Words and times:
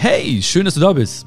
Hey, 0.00 0.40
schön, 0.42 0.64
dass 0.64 0.74
du 0.74 0.80
da 0.80 0.92
bist. 0.92 1.26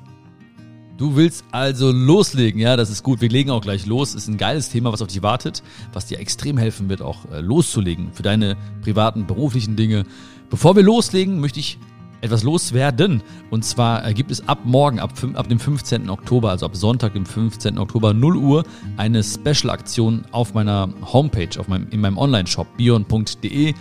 Du 0.98 1.18
willst 1.18 1.44
also 1.52 1.92
loslegen, 1.92 2.62
ja, 2.62 2.78
das 2.78 2.90
ist 2.90 3.04
gut. 3.04 3.20
Wir 3.20 3.28
legen 3.28 3.50
auch 3.50 3.59
gleich 3.59 3.86
los. 3.86 4.16
Ist 4.16 4.29
ein 4.29 4.38
geiles 4.38 4.70
Thema, 4.70 4.94
was 4.94 5.01
auf 5.01 5.09
dich 5.09 5.21
wartet, 5.21 5.62
was 5.92 6.05
dir 6.05 6.20
extrem 6.20 6.58
helfen 6.58 6.88
wird, 6.88 7.02
auch 7.02 7.29
äh, 7.34 7.42
loszulegen 7.42 8.13
für 8.13 8.23
deine 8.23 8.55
privaten, 8.81 9.28
beruflichen 9.28 9.76
Dinge. 9.76 10.05
Bevor 10.49 10.78
wir 10.78 10.84
loslegen, 10.84 11.42
möchte 11.42 11.60
ich 11.60 11.79
etwas 12.21 12.44
loswerden. 12.44 13.21
Und 13.49 13.65
zwar 13.65 14.07
äh, 14.07 14.13
gibt 14.13 14.31
es 14.31 14.47
ab 14.47 14.60
morgen, 14.63 14.99
ab, 14.99 15.12
ab 15.33 15.49
dem 15.49 15.60
15. 15.60 16.09
Oktober, 16.09 16.52
also 16.52 16.66
ab 16.66 16.77
Sonntag, 16.77 17.12
dem 17.13 17.26
15. 17.26 17.77
Oktober, 17.77 18.13
0 18.13 18.38
Uhr, 18.38 18.63
eine 18.95 19.22
Special-Aktion 19.22 20.23
auf 20.31 20.53
meiner 20.53 20.88
Homepage, 21.12 21.59
auf 21.59 21.67
meinem, 21.67 21.90
in 21.90 21.99
meinem 21.99 22.17
Online-Shop 22.17 22.67
bion.de. 22.77 23.73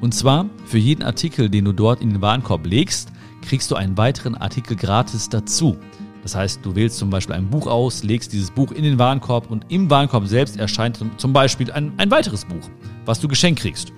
Und 0.00 0.14
zwar 0.14 0.46
für 0.66 0.78
jeden 0.78 1.02
Artikel, 1.02 1.50
den 1.50 1.64
du 1.64 1.72
dort 1.72 2.00
in 2.00 2.10
den 2.10 2.20
Warenkorb 2.22 2.64
legst, 2.64 3.10
kriegst 3.46 3.70
du 3.70 3.76
einen 3.76 3.96
weiteren 3.96 4.34
Artikel 4.34 4.76
gratis 4.76 5.28
dazu. 5.28 5.76
Das 6.22 6.34
heißt, 6.34 6.60
du 6.64 6.74
wählst 6.74 6.98
zum 6.98 7.08
Beispiel 7.08 7.36
ein 7.36 7.48
Buch 7.48 7.68
aus, 7.68 8.02
legst 8.02 8.32
dieses 8.32 8.50
Buch 8.50 8.72
in 8.72 8.82
den 8.82 8.98
Warenkorb 8.98 9.50
und 9.50 9.66
im 9.68 9.88
Warenkorb 9.88 10.26
selbst 10.26 10.56
erscheint 10.56 10.98
zum 11.16 11.32
Beispiel 11.32 11.70
ein, 11.70 11.92
ein 11.98 12.10
weiteres 12.10 12.44
Buch, 12.44 12.68
was 13.04 13.20
du 13.20 13.28
geschenkt 13.28 13.60
kriegst. 13.60 13.92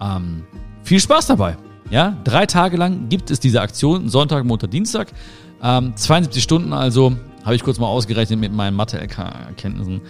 Ähm, 0.00 0.44
viel 0.82 1.00
Spaß 1.00 1.26
dabei! 1.26 1.56
Ja, 1.90 2.16
drei 2.24 2.46
Tage 2.46 2.76
lang 2.76 3.08
gibt 3.08 3.30
es 3.30 3.38
diese 3.38 3.60
Aktion, 3.60 4.08
Sonntag, 4.08 4.44
Montag, 4.44 4.70
Dienstag. 4.70 5.12
Ähm, 5.62 5.94
72 5.94 6.42
Stunden 6.42 6.72
also, 6.72 7.14
habe 7.44 7.54
ich 7.54 7.62
kurz 7.62 7.78
mal 7.78 7.86
ausgerechnet 7.86 8.40
mit 8.40 8.52
meinen 8.52 8.74
Mathe-LK-Erkenntnissen. 8.74 10.00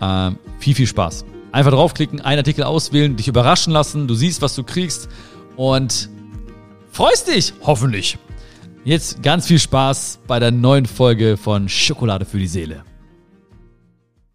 Ähm, 0.00 0.38
viel, 0.58 0.74
viel 0.74 0.86
Spaß. 0.86 1.24
Einfach 1.50 1.72
draufklicken, 1.72 2.20
einen 2.20 2.38
Artikel 2.38 2.62
auswählen, 2.62 3.16
dich 3.16 3.26
überraschen 3.26 3.72
lassen, 3.72 4.06
du 4.06 4.14
siehst, 4.14 4.42
was 4.42 4.54
du 4.54 4.62
kriegst 4.62 5.08
und 5.56 6.08
freust 6.94 7.26
dich, 7.26 7.52
hoffentlich. 7.62 8.18
Jetzt 8.84 9.20
ganz 9.20 9.48
viel 9.48 9.58
Spaß 9.58 10.20
bei 10.28 10.38
der 10.38 10.52
neuen 10.52 10.86
Folge 10.86 11.36
von 11.36 11.68
Schokolade 11.68 12.24
für 12.24 12.38
die 12.38 12.46
Seele. 12.46 12.84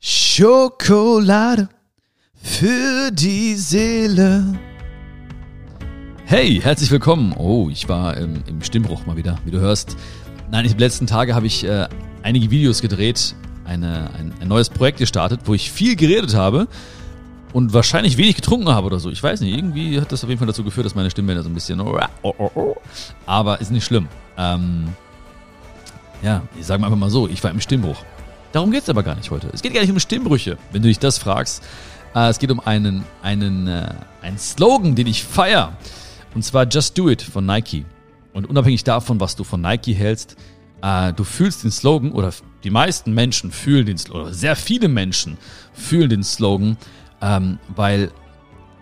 Schokolade 0.02 1.70
für 2.34 3.12
die 3.12 3.56
Seele. 3.56 4.60
Hey, 6.26 6.60
herzlich 6.62 6.92
willkommen. 6.92 7.34
Oh, 7.38 7.70
ich 7.72 7.88
war 7.88 8.18
ähm, 8.18 8.44
im 8.46 8.62
Stimmbruch 8.62 9.06
mal 9.06 9.16
wieder, 9.16 9.40
wie 9.46 9.52
du 9.52 9.60
hörst. 9.60 9.96
Nein, 10.52 10.68
die 10.68 10.74
letzten 10.74 11.08
Tage 11.08 11.36
habe 11.36 11.48
ich 11.48 11.64
äh, 11.64 11.88
einige 12.24 12.52
Videos 12.52 12.82
gedreht, 12.82 13.36
eine, 13.64 14.10
ein, 14.18 14.34
ein 14.42 14.48
neues 14.50 14.70
Projekt 14.70 14.98
gestartet, 14.98 15.42
wo 15.46 15.54
ich 15.54 15.72
viel 15.72 15.96
geredet 15.96 16.36
habe 16.36 16.68
und 17.54 17.74
wahrscheinlich 17.74 18.18
wenig 18.18 18.36
getrunken 18.36 18.70
habe 18.70 18.88
oder 18.88 19.00
so. 19.00 19.10
Ich 19.10 19.22
weiß 19.22 19.42
nicht, 19.42 19.56
irgendwie 19.56 20.00
hat 20.00 20.12
das 20.12 20.24
auf 20.24 20.30
jeden 20.30 20.40
Fall 20.40 20.48
dazu 20.48 20.64
geführt, 20.64 20.86
dass 20.86 20.96
meine 20.96 21.10
Stimmbänder 21.10 21.44
so 21.44 21.50
ein 21.50 21.54
bisschen. 21.54 21.82
Aber 23.26 23.62
ist 23.62 23.72
nicht 23.72 23.86
schlimm. 23.86 24.08
Ähm, 24.38 24.90
ja, 26.22 26.44
ich 26.60 26.66
sage 26.66 26.82
mal 26.82 26.88
einfach 26.88 27.00
mal 27.00 27.10
so, 27.10 27.28
ich 27.28 27.44
war 27.44 27.52
im 27.52 27.62
Stimmbruch. 27.62 28.04
Darum 28.52 28.72
geht 28.72 28.84
es 28.84 28.90
aber 28.90 29.04
gar 29.04 29.16
nicht 29.16 29.30
heute. 29.32 29.50
Es 29.54 29.62
geht 29.62 29.74
gar 29.74 29.82
nicht 29.82 29.92
um 29.92 30.00
Stimmbrüche, 30.00 30.58
wenn 30.72 30.82
du 30.82 30.88
dich 30.88 31.00
das 31.00 31.18
fragst. 31.18 31.64
Äh, 32.16 32.30
es 32.30 32.40
geht 32.40 32.52
um 32.52 32.60
einen, 32.60 33.04
einen, 33.22 33.68
äh, 33.68 33.94
einen 34.22 34.38
Slogan, 34.38 34.96
den 34.96 35.08
ich 35.08 35.24
feiere. 35.24 35.74
Und 36.34 36.44
zwar 36.44 36.68
Just 36.68 36.98
Do 36.98 37.10
It 37.10 37.22
von 37.22 37.46
Nike. 37.46 37.86
Und 38.34 38.48
unabhängig 38.50 38.84
davon, 38.84 39.20
was 39.20 39.36
du 39.36 39.44
von 39.44 39.62
Nike 39.62 39.94
hältst, 39.94 40.36
äh, 40.82 41.14
du 41.14 41.24
fühlst 41.24 41.64
den 41.64 41.72
Slogan 41.72 42.12
oder 42.12 42.32
die 42.64 42.70
meisten 42.70 43.14
Menschen 43.14 43.52
fühlen 43.52 43.86
den 43.86 43.98
Slogan, 43.98 44.24
oder 44.24 44.34
sehr 44.34 44.56
viele 44.56 44.88
Menschen 44.88 45.38
fühlen 45.74 46.10
den 46.10 46.24
Slogan, 46.24 46.78
ähm, 47.22 47.60
weil 47.76 48.12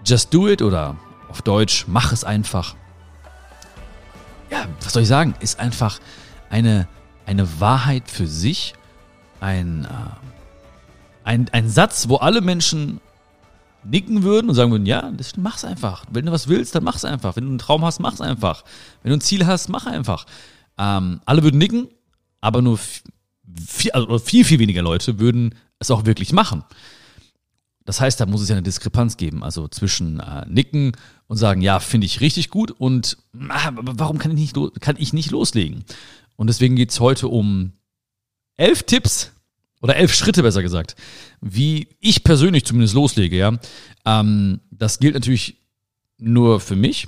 Just 0.06 0.34
Do 0.34 0.48
It 0.48 0.62
oder 0.62 0.96
auf 1.30 1.42
Deutsch 1.42 1.86
mach 1.88 2.12
es 2.12 2.24
einfach. 2.24 2.76
Ja, 4.50 4.66
was 4.82 4.94
soll 4.94 5.04
ich 5.04 5.08
sagen? 5.08 5.36
Ist 5.40 5.60
einfach 5.60 6.00
eine, 6.50 6.88
eine 7.26 7.60
Wahrheit 7.60 8.10
für 8.10 8.28
sich, 8.28 8.74
ein, 9.40 9.86
äh, 9.86 9.88
ein, 11.24 11.50
ein 11.52 11.70
Satz, 11.70 12.08
wo 12.08 12.16
alle 12.18 12.42
Menschen 12.42 13.02
nicken 13.84 14.24
würden 14.24 14.50
und 14.50 14.56
sagen 14.56 14.72
würden, 14.72 14.86
ja, 14.86 15.12
das, 15.12 15.38
mach's 15.38 15.66
einfach. 15.66 16.06
Wenn 16.12 16.26
du 16.26 16.32
was 16.32 16.48
willst, 16.48 16.76
dann 16.76 16.84
mach's 16.84 17.06
einfach. 17.06 17.36
Wenn 17.36 17.44
du 17.44 17.50
einen 17.50 17.60
Traum 17.60 17.84
hast, 17.86 18.00
mach's 18.00 18.22
einfach. 18.22 18.64
Wenn 19.04 19.12
du 19.12 19.18
ein 19.18 19.22
Ziel 19.22 19.46
hast, 19.46 19.70
mach 19.70 19.86
einfach. 19.86 20.26
Ähm, 20.78 21.22
alle 21.26 21.44
würden 21.44 21.58
nicken, 21.58 21.88
aber 22.42 22.62
nur 22.62 22.80
viel, 23.66 23.92
also 23.92 24.20
viel, 24.20 24.46
viel 24.46 24.60
weniger 24.60 24.82
Leute 24.82 25.20
würden 25.20 25.56
es 25.80 25.92
auch 25.92 26.06
wirklich 26.06 26.34
machen. 26.34 26.64
Das 27.88 28.02
heißt, 28.02 28.20
da 28.20 28.26
muss 28.26 28.42
es 28.42 28.50
ja 28.50 28.56
eine 28.56 28.64
Diskrepanz 28.64 29.16
geben, 29.16 29.46
also 29.46 29.70
zwischen 29.70 30.20
äh, 30.20 30.46
nicken 30.46 30.92
und 31.28 31.38
sagen, 31.38 31.62
ja, 31.62 31.80
finde 31.80 32.06
ich 32.06 32.20
richtig 32.20 32.50
gut 32.50 32.70
und 32.70 33.18
ah, 33.48 33.72
warum 33.74 34.18
kann 34.18 34.32
ich, 34.32 34.54
nicht, 34.54 34.82
kann 34.82 34.98
ich 35.00 35.14
nicht 35.14 35.32
loslegen? 35.32 35.86
Und 36.36 36.48
deswegen 36.48 36.76
geht's 36.76 37.00
heute 37.00 37.30
um 37.30 37.72
elf 38.58 38.84
Tipps, 38.84 39.32
oder 39.82 39.96
elf 39.96 40.14
Schritte 40.14 40.44
besser 40.44 40.62
gesagt, 40.62 40.98
wie 41.40 41.88
ich 42.02 42.26
persönlich 42.26 42.66
zumindest 42.66 42.94
loslege, 42.94 43.38
ja. 43.38 43.58
Ähm, 44.06 44.60
das 44.70 45.00
gilt 45.00 45.14
natürlich 45.14 45.56
nur 46.18 46.60
für 46.60 46.76
mich. 46.76 47.08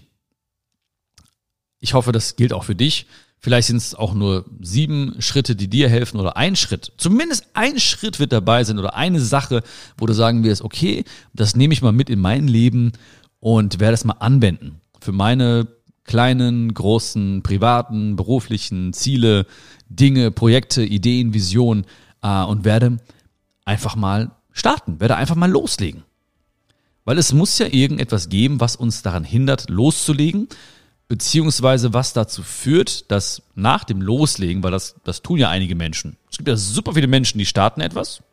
Ich 1.82 1.94
hoffe, 1.94 2.14
das 2.14 2.38
gilt 2.38 2.54
auch 2.54 2.64
für 2.64 2.76
dich. 2.76 3.06
Vielleicht 3.42 3.68
sind 3.68 3.78
es 3.78 3.96
auch 3.96 4.14
nur 4.14 4.46
sieben 4.62 5.16
Schritte, 5.20 5.56
die 5.56 5.70
dir 5.70 5.88
helfen 5.88 6.20
oder 6.20 6.36
ein 6.36 6.58
Schritt. 6.58 6.92
Zumindest 6.98 7.48
ein 7.54 7.80
Schritt 7.80 8.20
wird 8.20 8.34
dabei 8.34 8.64
sein 8.66 8.80
oder 8.80 8.96
eine 8.96 9.22
Sache, 9.22 9.64
wo 9.98 10.06
du 10.06 10.14
sagen 10.14 10.44
wirst, 10.44 10.62
okay, 10.62 11.06
das 11.34 11.56
nehme 11.56 11.74
ich 11.74 11.82
mal 11.82 11.94
mit 11.94 12.10
in 12.10 12.20
mein 12.20 12.48
Leben 12.48 12.92
und 13.40 13.80
werde 13.80 13.94
es 13.94 14.04
mal 14.04 14.18
anwenden. 14.20 14.82
Für 15.00 15.14
meine 15.14 15.68
kleinen, 16.04 16.74
großen, 16.74 17.42
privaten, 17.42 18.18
beruflichen 18.18 18.92
Ziele, 18.92 19.46
Dinge, 19.88 20.32
Projekte, 20.32 20.84
Ideen, 20.84 21.34
Visionen 21.34 21.86
äh, 22.22 22.44
und 22.44 22.66
werde 22.66 22.98
einfach 23.64 23.96
mal 23.96 24.32
starten, 24.52 25.00
werde 25.00 25.16
einfach 25.16 25.36
mal 25.36 25.50
loslegen. 25.50 26.04
Weil 27.06 27.18
es 27.18 27.32
muss 27.32 27.58
ja 27.58 27.68
irgendetwas 27.68 28.28
geben, 28.28 28.60
was 28.60 28.76
uns 28.76 29.02
daran 29.02 29.24
hindert, 29.24 29.70
loszulegen, 29.70 30.50
beziehungsweise 31.10 31.94
was 31.94 32.14
dazu 32.14 32.44
führt, 32.44 33.12
dass 33.12 33.42
nach 33.56 33.84
dem 33.84 34.02
Loslegen, 34.02 34.64
weil 34.64 34.72
das, 34.72 34.96
das 35.04 35.22
tun 35.22 35.40
ja 35.40 35.50
einige 35.50 35.76
Menschen, 35.76 36.16
es 36.32 36.38
gibt 36.38 36.48
ja 36.48 36.56
super 36.56 36.94
viele 36.94 37.08
Menschen, 37.08 37.40
die 37.40 37.46
starten 37.46 37.82
etwas 37.82 38.24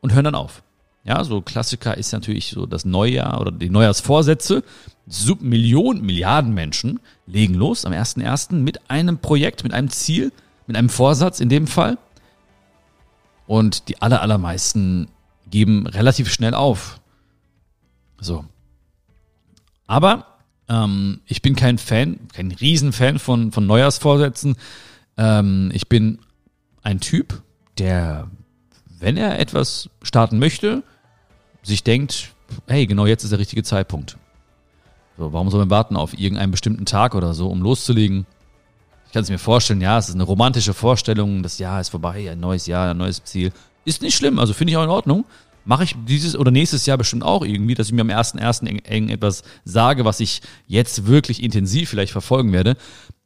und 0.00 0.12
hören 0.12 0.24
dann 0.24 0.34
auf. 0.36 0.62
Ja, 1.02 1.24
so 1.24 1.40
Klassiker 1.40 1.96
ist 1.96 2.12
natürlich 2.12 2.50
so 2.50 2.66
das 2.66 2.84
Neujahr 2.84 3.40
oder 3.40 3.50
die 3.50 3.70
Neujahrsvorsätze. 3.70 4.62
Sub 5.06 5.40
Millionen, 5.40 6.04
Milliarden 6.04 6.52
Menschen 6.52 7.00
legen 7.26 7.54
los 7.54 7.86
am 7.86 7.92
1.1. 7.92 8.56
mit 8.56 8.90
einem 8.90 9.18
Projekt, 9.18 9.64
mit 9.64 9.72
einem 9.72 9.88
Ziel, 9.88 10.30
mit 10.66 10.76
einem 10.76 10.90
Vorsatz 10.90 11.40
in 11.40 11.48
dem 11.48 11.66
Fall 11.66 11.96
und 13.46 13.88
die 13.88 14.02
aller, 14.02 14.20
allermeisten 14.20 15.08
geben 15.50 15.86
relativ 15.86 16.30
schnell 16.30 16.54
auf. 16.54 17.00
So. 18.20 18.44
Aber 19.86 20.29
ähm, 20.70 21.20
ich 21.26 21.42
bin 21.42 21.56
kein 21.56 21.76
Fan, 21.76 22.20
kein 22.32 22.52
Riesenfan 22.52 23.18
von, 23.18 23.52
von 23.52 23.66
Neujahrsvorsätzen. 23.66 24.56
Ähm, 25.18 25.70
ich 25.74 25.88
bin 25.88 26.20
ein 26.82 27.00
Typ, 27.00 27.42
der, 27.78 28.30
wenn 28.98 29.16
er 29.16 29.38
etwas 29.38 29.90
starten 30.02 30.38
möchte, 30.38 30.82
sich 31.62 31.82
denkt, 31.82 32.32
hey, 32.66 32.86
genau 32.86 33.04
jetzt 33.06 33.24
ist 33.24 33.30
der 33.30 33.38
richtige 33.38 33.64
Zeitpunkt. 33.64 34.16
So, 35.18 35.32
warum 35.32 35.50
soll 35.50 35.60
man 35.60 35.70
warten 35.70 35.96
auf 35.96 36.18
irgendeinen 36.18 36.52
bestimmten 36.52 36.86
Tag 36.86 37.14
oder 37.14 37.34
so, 37.34 37.48
um 37.48 37.60
loszulegen? 37.60 38.26
Ich 39.06 39.12
kann 39.12 39.24
es 39.24 39.28
mir 39.28 39.38
vorstellen, 39.38 39.80
ja, 39.80 39.98
es 39.98 40.08
ist 40.08 40.14
eine 40.14 40.22
romantische 40.22 40.72
Vorstellung, 40.72 41.42
das 41.42 41.58
Jahr 41.58 41.80
ist 41.80 41.88
vorbei, 41.88 42.30
ein 42.30 42.38
neues 42.38 42.66
Jahr, 42.66 42.92
ein 42.92 42.96
neues 42.96 43.24
Ziel. 43.24 43.52
Ist 43.84 44.02
nicht 44.02 44.14
schlimm, 44.14 44.38
also 44.38 44.54
finde 44.54 44.70
ich 44.70 44.76
auch 44.76 44.84
in 44.84 44.90
Ordnung. 44.90 45.24
Mache 45.64 45.84
ich 45.84 45.94
dieses 46.06 46.36
oder 46.36 46.50
nächstes 46.50 46.86
Jahr 46.86 46.98
bestimmt 46.98 47.22
auch 47.22 47.44
irgendwie, 47.44 47.74
dass 47.74 47.88
ich 47.88 47.92
mir 47.92 48.00
am 48.00 48.08
1.1. 48.10 48.66
irgendetwas 48.90 49.42
sage, 49.64 50.04
was 50.04 50.20
ich 50.20 50.40
jetzt 50.66 51.06
wirklich 51.06 51.42
intensiv 51.42 51.90
vielleicht 51.90 52.12
verfolgen 52.12 52.52
werde. 52.52 52.76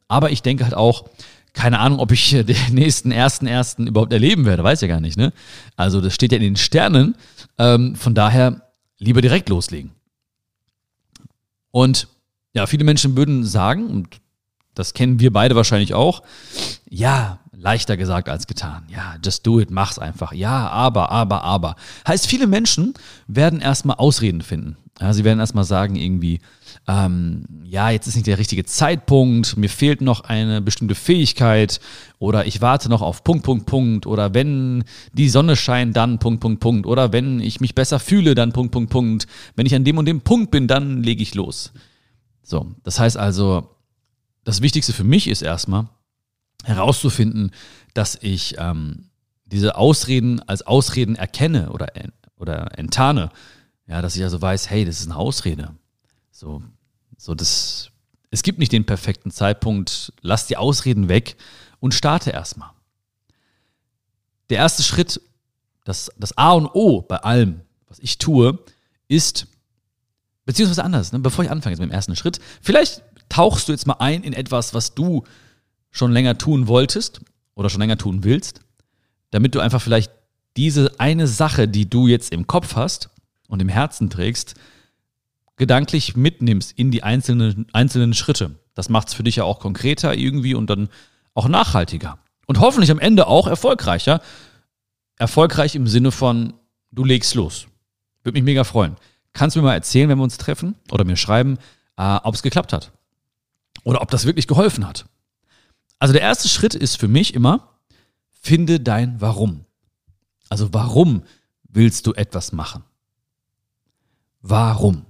Aber 0.07 0.31
ich 0.31 0.41
denke 0.41 0.63
halt 0.63 0.73
auch, 0.73 1.05
keine 1.53 1.79
Ahnung, 1.79 1.99
ob 1.99 2.11
ich 2.11 2.29
den 2.29 2.55
nächsten 2.71 3.11
ersten 3.11 3.47
ersten 3.47 3.87
überhaupt 3.87 4.13
erleben 4.13 4.45
werde, 4.45 4.63
weiß 4.63 4.81
ja 4.81 4.87
gar 4.87 4.99
nicht, 4.99 5.17
ne? 5.17 5.33
Also 5.75 6.01
das 6.01 6.13
steht 6.13 6.31
ja 6.31 6.37
in 6.37 6.43
den 6.43 6.55
Sternen. 6.57 7.15
Ähm, 7.57 7.95
von 7.95 8.13
daher 8.13 8.61
lieber 8.99 9.21
direkt 9.21 9.49
loslegen. 9.49 9.91
Und 11.71 12.07
ja, 12.53 12.67
viele 12.67 12.83
Menschen 12.83 13.17
würden 13.17 13.45
sagen, 13.45 13.87
und 13.87 14.21
das 14.75 14.93
kennen 14.93 15.19
wir 15.19 15.31
beide 15.31 15.55
wahrscheinlich 15.55 15.93
auch. 15.93 16.23
Ja, 16.89 17.39
leichter 17.65 17.97
gesagt 17.97 18.29
als 18.29 18.45
getan. 18.45 18.83
Ja, 18.89 19.15
just 19.23 19.45
do 19.45 19.59
it, 19.59 19.71
mach's 19.71 19.97
einfach. 19.97 20.31
Ja, 20.33 20.67
aber, 20.69 21.11
aber, 21.11 21.43
aber. 21.43 21.75
Heißt, 22.07 22.27
viele 22.27 22.45
Menschen 22.45 22.93
werden 23.27 23.59
erstmal 23.59 23.97
Ausreden 23.97 24.41
finden. 24.41 24.77
Ja, 25.01 25.11
sie 25.13 25.23
werden 25.23 25.39
erstmal 25.39 25.63
sagen 25.65 25.95
irgendwie, 25.95 26.39
ähm, 26.87 27.45
ja, 27.63 27.89
jetzt 27.89 28.07
ist 28.07 28.15
nicht 28.15 28.27
der 28.27 28.37
richtige 28.37 28.63
Zeitpunkt, 28.65 29.57
mir 29.57 29.69
fehlt 29.69 29.99
noch 29.99 30.21
eine 30.21 30.61
bestimmte 30.61 30.95
Fähigkeit 30.95 31.81
oder 32.19 32.45
ich 32.45 32.61
warte 32.61 32.87
noch 32.87 33.01
auf 33.01 33.23
Punkt, 33.23 33.43
Punkt, 33.43 33.65
Punkt 33.65 34.05
oder 34.05 34.33
wenn 34.35 34.85
die 35.11 35.27
Sonne 35.27 35.55
scheint, 35.55 35.97
dann 35.97 36.19
Punkt, 36.19 36.39
Punkt, 36.39 36.61
Punkt 36.61 36.85
oder 36.85 37.11
wenn 37.11 37.41
ich 37.41 37.59
mich 37.59 37.75
besser 37.75 37.99
fühle, 37.99 38.35
dann 38.35 38.53
Punkt, 38.53 38.71
Punkt, 38.71 38.91
Punkt. 38.91 39.27
Wenn 39.55 39.65
ich 39.65 39.75
an 39.75 39.83
dem 39.83 39.97
und 39.97 40.05
dem 40.05 40.21
Punkt 40.21 40.51
bin, 40.51 40.67
dann 40.67 41.01
lege 41.01 41.23
ich 41.23 41.33
los. 41.33 41.73
So, 42.43 42.75
das 42.83 42.99
heißt 42.99 43.17
also, 43.17 43.71
das 44.45 44.61
Wichtigste 44.61 44.93
für 44.93 45.03
mich 45.03 45.27
ist 45.27 45.41
erstmal, 45.41 45.89
herauszufinden, 46.63 47.51
dass 47.93 48.17
ich 48.21 48.55
ähm, 48.57 49.09
diese 49.45 49.75
Ausreden 49.75 50.41
als 50.41 50.63
Ausreden 50.63 51.15
erkenne 51.15 51.71
oder, 51.71 51.91
oder 52.37 52.77
enttarne. 52.77 53.29
Ja, 53.87 54.01
dass 54.01 54.15
ich 54.15 54.23
also 54.23 54.41
weiß, 54.41 54.69
hey, 54.69 54.85
das 54.85 54.99
ist 54.99 55.05
eine 55.05 55.15
Ausrede. 55.15 55.75
So, 56.31 56.63
so 57.17 57.35
das, 57.35 57.91
es 58.31 58.43
gibt 58.43 58.59
nicht 58.59 58.71
den 58.71 58.85
perfekten 58.85 59.31
Zeitpunkt. 59.31 60.11
Lass 60.21 60.47
die 60.47 60.57
Ausreden 60.57 61.07
weg 61.07 61.37
und 61.79 61.93
starte 61.93 62.31
erstmal. 62.31 62.71
Der 64.49 64.57
erste 64.57 64.83
Schritt, 64.83 65.21
das, 65.83 66.11
das 66.17 66.37
A 66.37 66.53
und 66.53 66.67
O 66.73 67.01
bei 67.01 67.17
allem, 67.17 67.61
was 67.87 67.99
ich 67.99 68.17
tue, 68.17 68.59
ist, 69.07 69.47
beziehungsweise 70.45 70.83
anders, 70.83 71.11
ne, 71.11 71.19
bevor 71.19 71.45
ich 71.45 71.51
anfange 71.51 71.73
jetzt 71.73 71.79
mit 71.79 71.89
dem 71.89 71.93
ersten 71.93 72.15
Schritt, 72.15 72.39
vielleicht 72.61 73.03
tauchst 73.29 73.67
du 73.67 73.71
jetzt 73.71 73.87
mal 73.87 73.97
ein 73.99 74.23
in 74.23 74.33
etwas, 74.33 74.73
was 74.73 74.95
du 74.95 75.23
schon 75.95 76.11
länger 76.11 76.37
tun 76.37 76.67
wolltest 76.67 77.21
oder 77.55 77.69
schon 77.69 77.79
länger 77.79 77.97
tun 77.97 78.23
willst, 78.23 78.59
damit 79.31 79.55
du 79.55 79.61
einfach 79.61 79.81
vielleicht 79.81 80.11
diese 80.57 80.99
eine 80.99 81.25
Sache, 81.25 81.67
die 81.67 81.89
du 81.89 82.07
jetzt 82.07 82.33
im 82.33 82.47
Kopf 82.47 82.75
hast 82.75 83.09
und 83.47 83.61
im 83.61 83.69
Herzen 83.69 84.09
trägst, 84.09 84.55
gedanklich 85.55 86.17
mitnimmst 86.17 86.73
in 86.77 86.91
die 86.91 87.03
einzelnen, 87.03 87.67
einzelnen 87.71 88.13
Schritte. 88.13 88.55
Das 88.73 88.89
macht 88.89 89.07
es 89.07 89.13
für 89.13 89.23
dich 89.23 89.37
ja 89.37 89.45
auch 89.45 89.59
konkreter 89.59 90.15
irgendwie 90.15 90.53
und 90.53 90.69
dann 90.69 90.89
auch 91.33 91.47
nachhaltiger. 91.47 92.19
Und 92.45 92.59
hoffentlich 92.59 92.91
am 92.91 92.99
Ende 92.99 93.27
auch 93.27 93.47
erfolgreicher. 93.47 94.21
Erfolgreich 95.17 95.75
im 95.75 95.87
Sinne 95.87 96.11
von, 96.11 96.53
du 96.91 97.05
legst 97.05 97.35
los. 97.35 97.67
Würde 98.23 98.37
mich 98.37 98.43
mega 98.43 98.65
freuen. 98.65 98.97
Kannst 99.31 99.55
du 99.55 99.61
mir 99.61 99.67
mal 99.67 99.75
erzählen, 99.75 100.09
wenn 100.09 100.17
wir 100.17 100.23
uns 100.23 100.37
treffen 100.37 100.75
oder 100.91 101.05
mir 101.05 101.15
schreiben, 101.15 101.57
äh, 101.97 102.17
ob 102.23 102.35
es 102.35 102.43
geklappt 102.43 102.73
hat? 102.73 102.91
Oder 103.83 104.01
ob 104.01 104.11
das 104.11 104.25
wirklich 104.25 104.47
geholfen 104.47 104.85
hat? 104.85 105.05
Also 105.99 106.13
der 106.13 106.21
erste 106.21 106.47
Schritt 106.47 106.75
ist 106.75 106.97
für 106.97 107.07
mich 107.07 107.33
immer, 107.33 107.79
finde 108.29 108.79
dein 108.79 109.21
Warum. 109.21 109.65
Also 110.49 110.73
warum 110.73 111.23
willst 111.63 112.05
du 112.07 112.13
etwas 112.13 112.51
machen? 112.51 112.83
Warum? 114.41 115.05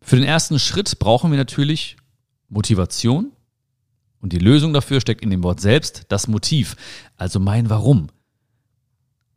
Für 0.00 0.16
den 0.16 0.24
ersten 0.24 0.58
Schritt 0.58 0.98
brauchen 0.98 1.30
wir 1.30 1.36
natürlich 1.38 1.96
Motivation 2.48 3.32
und 4.20 4.32
die 4.32 4.38
Lösung 4.38 4.72
dafür 4.72 5.00
steckt 5.00 5.22
in 5.22 5.30
dem 5.30 5.42
Wort 5.42 5.60
selbst, 5.60 6.06
das 6.08 6.28
Motiv, 6.28 6.76
also 7.16 7.38
mein 7.38 7.68
Warum. 7.68 8.08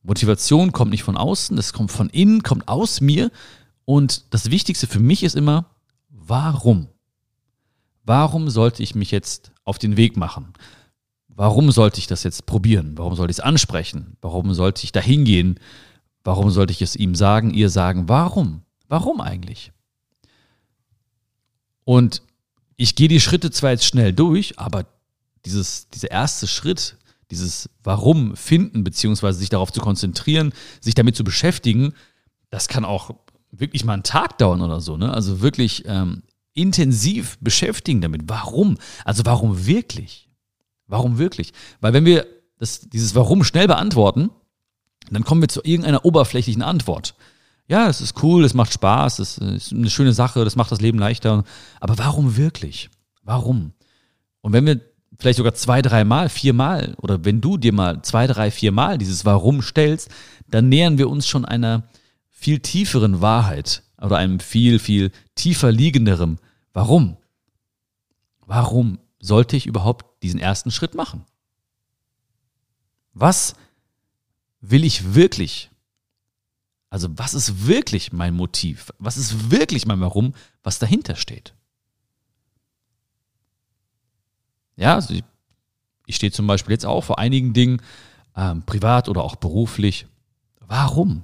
Motivation 0.03 0.71
kommt 0.71 0.91
nicht 0.91 1.03
von 1.03 1.17
außen, 1.17 1.57
das 1.57 1.73
kommt 1.73 1.91
von 1.91 2.09
innen, 2.09 2.41
kommt 2.41 2.67
aus 2.67 3.01
mir 3.01 3.31
und 3.85 4.33
das 4.33 4.49
Wichtigste 4.49 4.87
für 4.87 4.99
mich 4.99 5.23
ist 5.23 5.35
immer, 5.35 5.65
warum? 6.09 6.87
Warum 8.03 8.50
sollte 8.50 8.83
ich 8.83 8.95
mich 8.95 9.12
jetzt 9.12 9.51
auf 9.63 9.77
den 9.77 9.98
Weg 9.98 10.18
machen? 10.18 10.53
Warum 11.27 11.71
sollte 11.71 12.00
ich 12.00 12.07
das 12.07 12.24
jetzt 12.24 12.45
probieren? 12.45 12.98
Warum 12.98 13.15
sollte 13.15 13.31
ich 13.31 13.38
es 13.38 13.44
ansprechen? 13.44 14.18
Warum 14.21 14.53
sollte 14.53 14.83
ich 14.83 14.92
da 14.92 15.00
hingehen? 15.00 15.59
Warum 16.24 16.51
sollte 16.51 16.74
ich 16.74 16.81
es 16.81 16.95
ihm 16.95 17.15
sagen, 17.15 17.53
ihr 17.53 17.69
sagen? 17.69 18.09
Warum? 18.09 18.63
Warum 18.88 19.21
eigentlich? 19.21 19.71
Und 21.83 22.21
ich 22.75 22.95
gehe 22.95 23.07
die 23.07 23.19
Schritte 23.19 23.51
zwar 23.51 23.71
jetzt 23.71 23.86
schnell 23.86 24.13
durch, 24.13 24.59
aber 24.59 24.86
dieses, 25.45 25.89
dieser 25.89 26.12
erste 26.12 26.47
Schritt, 26.47 26.97
dieses 27.31 27.69
Warum 27.83 28.36
finden, 28.36 28.83
beziehungsweise 28.83 29.39
sich 29.39 29.50
darauf 29.50 29.71
zu 29.71 29.80
konzentrieren, 29.80 30.54
sich 30.80 30.95
damit 30.95 31.15
zu 31.15 31.24
beschäftigen, 31.24 31.94
das 32.50 32.68
kann 32.68 32.86
auch 32.86 33.15
wirklich 33.51 33.86
mal 33.86 33.94
einen 33.94 34.04
Tag 34.04 34.38
dauern 34.38 34.62
oder 34.62 34.81
so. 34.81 34.97
Ne? 34.97 35.13
Also 35.13 35.42
wirklich 35.42 35.83
ähm, 35.86 36.24
intensiv 36.53 37.38
beschäftigen 37.39 38.01
damit. 38.01 38.24
Warum? 38.25 38.77
Also 39.06 39.24
warum 39.25 39.65
wirklich? 39.65 40.30
Warum 40.88 41.18
wirklich? 41.18 41.53
Weil 41.80 41.94
wenn 41.94 42.06
wir 42.06 42.27
das, 42.57 42.81
dieses 42.81 43.15
Warum 43.15 43.44
schnell 43.44 43.68
beantworten, 43.68 44.30
dann 45.09 45.24
kommen 45.24 45.42
wir 45.42 45.50
zu 45.50 45.62
irgendeiner 45.63 46.06
oberflächlichen 46.06 46.62
Antwort 46.62 47.15
ja, 47.71 47.88
es 47.88 48.01
ist 48.01 48.21
cool, 48.21 48.44
es 48.44 48.53
macht 48.53 48.74
Spaß, 48.74 49.19
es 49.19 49.38
ist 49.38 49.71
eine 49.71 49.89
schöne 49.89 50.12
Sache, 50.12 50.44
das 50.44 50.57
macht 50.57 50.74
das 50.74 50.81
Leben 50.81 51.00
leichter. 51.00 51.45
Aber 51.80 51.98
warum 51.98 52.36
wirklich? 52.36 52.89
Warum? 53.24 53.71
Und 54.42 54.51
wenn 54.51 54.65
wir 54.65 54.81
vielleicht 55.18 55.38
sogar 55.38 55.54
zwei, 55.54 55.81
dreimal, 55.81 56.27
viermal 56.27 56.95
oder 56.97 57.24
wenn 57.24 57.39
du 57.39 57.57
dir 57.57 57.71
mal 57.71 58.01
zwei, 58.01 58.27
drei, 58.27 58.51
viermal 58.51 58.97
dieses 58.97 59.24
Warum 59.24 59.62
stellst, 59.62 60.09
dann 60.50 60.68
nähern 60.68 60.97
wir 60.97 61.09
uns 61.09 61.27
schon 61.27 61.45
einer 61.45 61.83
viel 62.30 62.59
tieferen 62.59 63.21
Wahrheit 63.21 63.83
oder 64.01 64.18
einem 64.18 64.39
viel, 64.39 64.80
viel 64.80 65.12
tiefer 65.36 65.71
liegenderen 65.71 66.39
Warum. 66.74 67.18
Warum 68.45 69.00
sollte 69.19 69.56
ich 69.56 69.65
überhaupt 69.65 70.24
diesen 70.24 70.39
ersten 70.39 70.71
Schritt 70.71 70.95
machen? 70.95 71.25
Was 73.13 73.56
will 74.62 74.83
ich 74.83 75.13
wirklich? 75.13 75.69
Also 76.89 77.09
was 77.18 77.33
ist 77.33 77.68
wirklich 77.68 78.12
mein 78.12 78.33
Motiv? 78.33 78.94
Was 79.00 79.18
ist 79.18 79.51
wirklich 79.51 79.86
mein 79.86 80.01
Warum, 80.01 80.33
was 80.63 80.80
dahinter 80.80 81.15
steht? 81.15 81.54
Ja, 84.75 84.95
also 84.95 85.13
ich, 85.13 85.24
ich 86.06 86.15
stehe 86.15 86.31
zum 86.31 86.47
Beispiel 86.47 86.71
jetzt 86.71 86.86
auch 86.86 87.04
vor 87.04 87.19
einigen 87.19 87.54
Dingen, 87.54 87.81
ähm, 88.36 88.63
privat 88.63 89.09
oder 89.09 89.24
auch 89.24 89.36
beruflich. 89.36 90.07
Warum? 90.59 91.24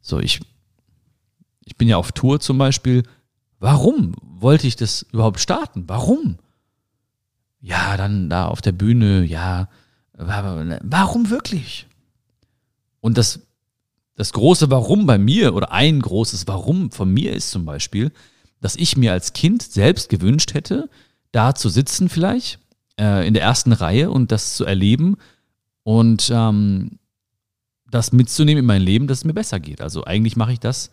So, 0.00 0.20
ich, 0.20 0.40
ich 1.64 1.76
bin 1.76 1.88
ja 1.88 1.96
auf 1.96 2.12
Tour 2.12 2.40
zum 2.40 2.58
Beispiel. 2.58 3.04
Warum 3.58 4.14
wollte 4.20 4.66
ich 4.66 4.76
das 4.76 5.02
überhaupt 5.12 5.40
starten? 5.40 5.84
Warum? 5.86 6.38
Ja, 7.60 7.96
dann 7.96 8.28
da 8.28 8.46
auf 8.46 8.60
der 8.60 8.72
Bühne, 8.72 9.24
ja, 9.24 9.68
warum 10.12 11.30
wirklich? 11.30 11.86
Und 13.00 13.16
das 13.16 13.40
das 14.16 14.32
große 14.32 14.70
Warum 14.70 15.06
bei 15.06 15.18
mir 15.18 15.54
oder 15.54 15.72
ein 15.72 16.00
großes 16.00 16.46
Warum 16.46 16.90
von 16.92 17.12
mir 17.12 17.32
ist 17.32 17.50
zum 17.50 17.64
Beispiel, 17.64 18.12
dass 18.60 18.76
ich 18.76 18.96
mir 18.96 19.12
als 19.12 19.32
Kind 19.32 19.62
selbst 19.62 20.08
gewünscht 20.08 20.54
hätte, 20.54 20.88
da 21.32 21.54
zu 21.54 21.68
sitzen 21.68 22.08
vielleicht 22.08 22.60
äh, 22.98 23.26
in 23.26 23.34
der 23.34 23.42
ersten 23.42 23.72
Reihe 23.72 24.10
und 24.10 24.30
das 24.30 24.54
zu 24.54 24.64
erleben 24.64 25.16
und 25.82 26.30
ähm, 26.32 26.98
das 27.90 28.12
mitzunehmen 28.12 28.60
in 28.60 28.66
mein 28.66 28.82
Leben, 28.82 29.06
dass 29.06 29.18
es 29.18 29.24
mir 29.24 29.34
besser 29.34 29.60
geht. 29.60 29.80
Also 29.80 30.04
eigentlich 30.04 30.36
mache 30.36 30.52
ich 30.52 30.60
das, 30.60 30.90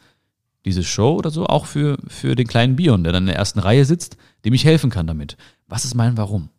diese 0.66 0.84
Show 0.84 1.16
oder 1.16 1.32
so, 1.32 1.46
auch 1.46 1.66
für, 1.66 1.98
für 2.08 2.36
den 2.36 2.48
kleinen 2.48 2.76
Bion, 2.76 3.04
der 3.04 3.14
dann 3.14 3.24
in 3.24 3.28
der 3.28 3.36
ersten 3.36 3.60
Reihe 3.60 3.86
sitzt, 3.86 4.18
dem 4.46 4.54
ich 4.54 4.66
helfen 4.66 4.90
kann 4.90 5.08
damit. 5.08 5.38
Was 5.68 5.86
ist 5.86 5.96
mein 5.96 6.18
Warum? 6.18 6.50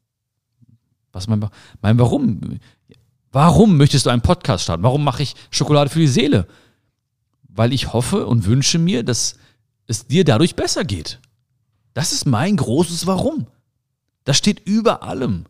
Was 1.12 1.24
ist 1.24 1.28
mein, 1.28 1.46
mein 1.80 1.98
Warum? 1.98 2.58
Warum 3.30 3.76
möchtest 3.76 4.06
du 4.06 4.10
einen 4.10 4.22
Podcast 4.22 4.64
starten? 4.64 4.82
Warum 4.82 5.04
mache 5.04 5.22
ich 5.22 5.34
Schokolade 5.50 5.90
für 5.90 6.00
die 6.00 6.08
Seele? 6.08 6.46
Weil 7.48 7.72
ich 7.72 7.92
hoffe 7.92 8.26
und 8.26 8.46
wünsche 8.46 8.78
mir, 8.78 9.02
dass 9.02 9.36
es 9.86 10.06
dir 10.06 10.24
dadurch 10.24 10.56
besser 10.56 10.84
geht. 10.84 11.20
Das 11.94 12.12
ist 12.12 12.26
mein 12.26 12.56
großes 12.56 13.06
Warum. 13.06 13.46
Das 14.24 14.38
steht 14.38 14.60
über 14.66 15.02
allem. 15.02 15.46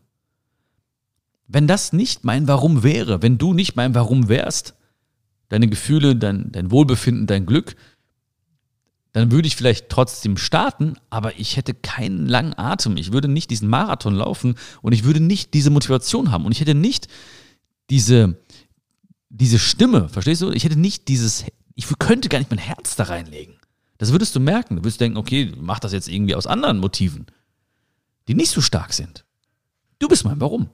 Wenn 1.47 1.67
das 1.67 1.93
nicht 1.93 2.23
mein 2.23 2.47
Warum 2.47 2.83
wäre, 2.83 3.21
wenn 3.21 3.37
du 3.37 3.53
nicht 3.53 3.75
mein 3.75 3.95
Warum 3.95 4.27
wärst, 4.27 4.75
deine 5.49 5.67
Gefühle, 5.67 6.15
dein, 6.15 6.51
dein 6.51 6.71
Wohlbefinden, 6.71 7.27
dein 7.27 7.45
Glück, 7.45 7.75
dann 9.13 9.31
würde 9.31 9.47
ich 9.47 9.55
vielleicht 9.55 9.89
trotzdem 9.89 10.37
starten, 10.37 10.95
aber 11.11 11.39
ich 11.39 11.55
hätte 11.55 11.75
keinen 11.75 12.27
langen 12.27 12.57
Atem. 12.57 12.97
Ich 12.97 13.13
würde 13.13 13.27
nicht 13.27 13.51
diesen 13.51 13.69
Marathon 13.69 14.15
laufen 14.15 14.55
und 14.81 14.91
ich 14.91 15.03
würde 15.03 15.19
nicht 15.19 15.53
diese 15.53 15.69
Motivation 15.69 16.31
haben 16.31 16.45
und 16.45 16.51
ich 16.51 16.59
hätte 16.59 16.73
nicht 16.73 17.07
diese, 17.91 18.41
diese 19.29 19.59
Stimme, 19.59 20.09
verstehst 20.09 20.41
du? 20.41 20.51
Ich 20.51 20.63
hätte 20.63 20.79
nicht 20.79 21.07
dieses, 21.07 21.45
ich 21.75 21.87
könnte 21.99 22.27
gar 22.27 22.39
nicht 22.39 22.49
mein 22.49 22.57
Herz 22.57 22.95
da 22.95 23.03
reinlegen. 23.03 23.55
Das 23.99 24.11
würdest 24.11 24.35
du 24.35 24.39
merken. 24.39 24.77
Du 24.77 24.81
würdest 24.81 24.99
denken, 24.99 25.17
okay, 25.17 25.53
mach 25.57 25.79
das 25.79 25.93
jetzt 25.93 26.09
irgendwie 26.09 26.33
aus 26.33 26.47
anderen 26.47 26.79
Motiven, 26.79 27.27
die 28.27 28.33
nicht 28.33 28.49
so 28.49 28.61
stark 28.61 28.93
sind. 28.93 29.25
Du 29.99 30.07
bist 30.07 30.25
mein 30.25 30.41
Warum. 30.41 30.69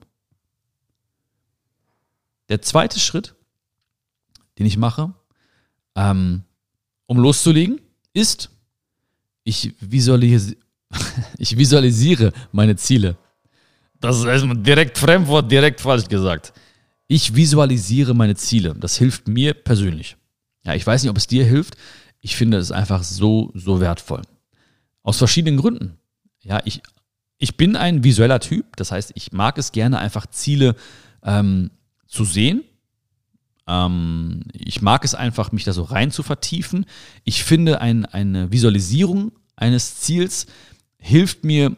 Der 2.48 2.62
zweite 2.62 2.98
Schritt, 2.98 3.34
den 4.58 4.66
ich 4.66 4.78
mache, 4.78 5.12
ähm, 5.94 6.42
um 7.06 7.18
loszulegen, 7.18 7.80
ist, 8.12 8.50
ich 9.44 9.74
visualisiere, 9.80 10.56
ich 11.38 11.56
visualisiere 11.56 12.32
meine 12.52 12.76
Ziele. 12.76 13.16
Das 14.00 14.18
ist 14.18 14.24
erstmal 14.24 14.56
direkt 14.56 14.98
Fremdwort, 14.98 15.50
direkt 15.50 15.80
falsch 15.80 16.08
gesagt. 16.08 16.52
Ich 17.06 17.34
visualisiere 17.34 18.14
meine 18.14 18.36
Ziele. 18.36 18.74
Das 18.78 18.96
hilft 18.96 19.28
mir 19.28 19.52
persönlich. 19.52 20.16
Ja, 20.64 20.74
ich 20.74 20.86
weiß 20.86 21.02
nicht, 21.02 21.10
ob 21.10 21.16
es 21.16 21.26
dir 21.26 21.44
hilft. 21.44 21.76
Ich 22.20 22.36
finde 22.36 22.58
es 22.58 22.70
einfach 22.70 23.02
so, 23.02 23.50
so 23.54 23.80
wertvoll. 23.80 24.22
Aus 25.02 25.18
verschiedenen 25.18 25.58
Gründen. 25.58 25.98
Ja, 26.42 26.60
ich, 26.64 26.82
ich 27.38 27.56
bin 27.56 27.76
ein 27.76 28.04
visueller 28.04 28.40
Typ. 28.40 28.76
Das 28.76 28.92
heißt, 28.92 29.12
ich 29.14 29.32
mag 29.32 29.58
es 29.58 29.72
gerne, 29.72 29.98
einfach 29.98 30.26
Ziele 30.26 30.76
ähm, 31.22 31.70
zu 32.06 32.24
sehen. 32.24 32.64
Ähm, 33.70 34.40
ich 34.52 34.82
mag 34.82 35.04
es 35.04 35.14
einfach, 35.14 35.52
mich 35.52 35.64
da 35.64 35.72
so 35.72 35.84
rein 35.84 36.10
zu 36.10 36.24
vertiefen. 36.24 36.86
Ich 37.22 37.44
finde, 37.44 37.80
ein, 37.80 38.04
eine 38.04 38.50
Visualisierung 38.50 39.30
eines 39.54 40.00
Ziels 40.00 40.46
hilft 40.98 41.44
mir, 41.44 41.76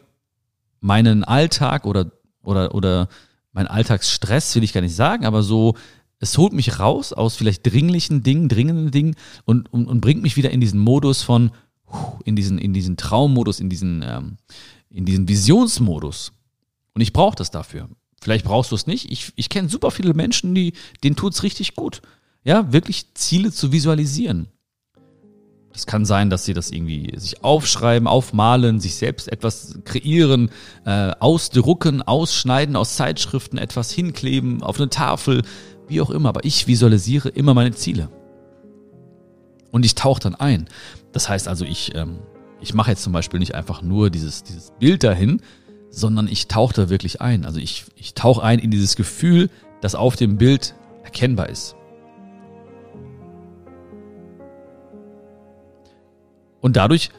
meinen 0.79 1.23
Alltag 1.23 1.85
oder, 1.85 2.11
oder, 2.43 2.75
oder 2.75 3.07
mein 3.53 3.67
Alltagsstress, 3.67 4.55
will 4.55 4.63
ich 4.63 4.73
gar 4.73 4.81
nicht 4.81 4.95
sagen, 4.95 5.25
aber 5.25 5.43
so, 5.43 5.75
es 6.19 6.37
holt 6.37 6.51
mich 6.51 6.79
raus 6.79 7.13
aus 7.13 7.35
vielleicht 7.35 7.65
dringlichen 7.65 8.23
Dingen, 8.23 8.49
dringenden 8.49 8.91
Dingen 8.91 9.15
und, 9.45 9.71
und, 9.71 9.87
und 9.87 10.01
bringt 10.01 10.23
mich 10.23 10.35
wieder 10.35 10.51
in 10.51 10.59
diesen 10.59 10.79
Modus 10.79 11.21
von, 11.21 11.51
in 12.25 12.35
diesen, 12.35 12.57
in 12.57 12.73
diesen 12.73 12.97
Traummodus, 12.97 13.59
in 13.59 13.69
diesen, 13.69 14.03
ähm, 14.05 14.37
in 14.89 15.05
diesen 15.05 15.27
Visionsmodus. 15.27 16.33
Und 16.93 17.01
ich 17.01 17.13
brauche 17.13 17.35
das 17.35 17.51
dafür. 17.51 17.87
Vielleicht 18.23 18.45
brauchst 18.45 18.71
du 18.71 18.75
es 18.75 18.87
nicht. 18.87 19.11
Ich, 19.11 19.33
ich 19.35 19.49
kenne 19.49 19.67
super 19.67 19.91
viele 19.91 20.13
Menschen, 20.13 20.55
die, 20.55 20.71
denen 21.03 21.17
tut 21.17 21.33
es 21.33 21.43
richtig 21.43 21.75
gut. 21.75 22.01
Ja, 22.45 22.71
wirklich 22.71 23.13
Ziele 23.15 23.51
zu 23.51 23.73
visualisieren. 23.73 24.47
Das 25.73 25.85
kann 25.85 26.05
sein, 26.05 26.29
dass 26.29 26.45
sie 26.45 26.53
das 26.53 26.71
irgendwie 26.71 27.11
sich 27.17 27.43
aufschreiben, 27.43 28.07
aufmalen, 28.07 28.79
sich 28.79 28.95
selbst 28.95 29.29
etwas 29.29 29.77
kreieren, 29.83 30.51
äh, 30.85 31.11
ausdrucken, 31.19 32.01
ausschneiden 32.01 32.77
aus 32.77 32.95
Zeitschriften, 32.95 33.57
etwas 33.57 33.91
hinkleben, 33.91 34.63
auf 34.63 34.79
eine 34.79 34.89
Tafel, 34.89 35.41
wie 35.89 35.99
auch 35.99 36.09
immer. 36.09 36.29
Aber 36.29 36.45
ich 36.45 36.65
visualisiere 36.65 37.27
immer 37.27 37.53
meine 37.53 37.71
Ziele. 37.71 38.07
Und 39.71 39.83
ich 39.83 39.95
tauche 39.95 40.21
dann 40.21 40.35
ein. 40.35 40.69
Das 41.11 41.27
heißt 41.27 41.49
also, 41.49 41.65
ich, 41.65 41.93
ähm, 41.93 42.19
ich 42.61 42.73
mache 42.73 42.91
jetzt 42.91 43.03
zum 43.03 43.11
Beispiel 43.11 43.41
nicht 43.41 43.53
einfach 43.53 43.81
nur 43.81 44.09
dieses, 44.09 44.43
dieses 44.43 44.71
Bild 44.79 45.03
dahin, 45.03 45.41
sondern 45.93 46.27
ich 46.27 46.47
tauche 46.47 46.73
da 46.73 46.89
wirklich 46.89 47.21
ein. 47.21 47.45
Also 47.45 47.59
ich, 47.59 47.85
ich 47.95 48.15
tauche 48.15 48.41
ein 48.41 48.57
in 48.57 48.71
dieses 48.71 48.95
Gefühl, 48.95 49.51
das 49.79 49.93
auf 49.93 50.15
dem 50.15 50.37
Bild 50.37 50.73
erkennbar 51.03 51.49
ist. 51.49 51.75
Und 56.61 56.77
dadurch 56.77 57.11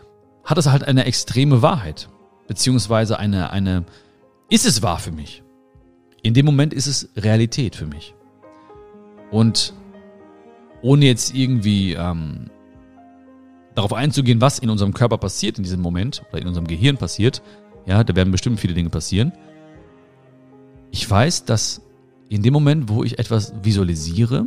hat 0.43 0.59
es 0.59 0.67
halt 0.67 0.83
eine 0.83 1.05
extreme 1.05 1.63
Wahrheit. 1.63 2.09
Beziehungsweise 2.49 3.19
eine, 3.19 3.51
eine, 3.51 3.85
ist 4.51 4.67
es 4.67 4.83
wahr 4.83 4.99
für 4.99 5.13
mich? 5.13 5.45
In 6.23 6.35
dem 6.35 6.45
Moment 6.45 6.75
ist 6.75 6.89
es 6.89 7.11
Realität 7.17 7.77
für 7.77 7.87
mich. 7.87 8.15
Und 9.31 9.73
ohne 10.83 11.07
jetzt 11.07 11.33
irgendwie 11.35 11.93
ähm, 11.93 12.51
darauf 13.77 13.93
einzugehen, 13.93 14.41
was 14.41 14.59
in 14.59 14.69
unserem 14.69 14.95
Körper 14.95 15.19
passiert 15.19 15.59
in 15.59 15.65
diesem 15.65 15.81
Moment 15.81 16.25
oder 16.31 16.41
in 16.41 16.49
unserem 16.49 16.67
Gehirn 16.67 16.97
passiert, 16.97 17.41
ja, 17.87 18.03
da 18.05 18.15
werden 18.17 18.31
bestimmt 18.31 18.61
viele 18.61 18.75
Dinge 18.75 18.91
passieren. 18.91 19.33
Ich 20.91 21.09
weiß, 21.09 21.45
dass 21.45 21.83
in 22.29 22.43
dem 22.43 22.53
Moment, 22.53 22.89
wo 22.89 23.05
ich 23.05 23.19
etwas 23.19 23.53
visualisiere, 23.63 24.47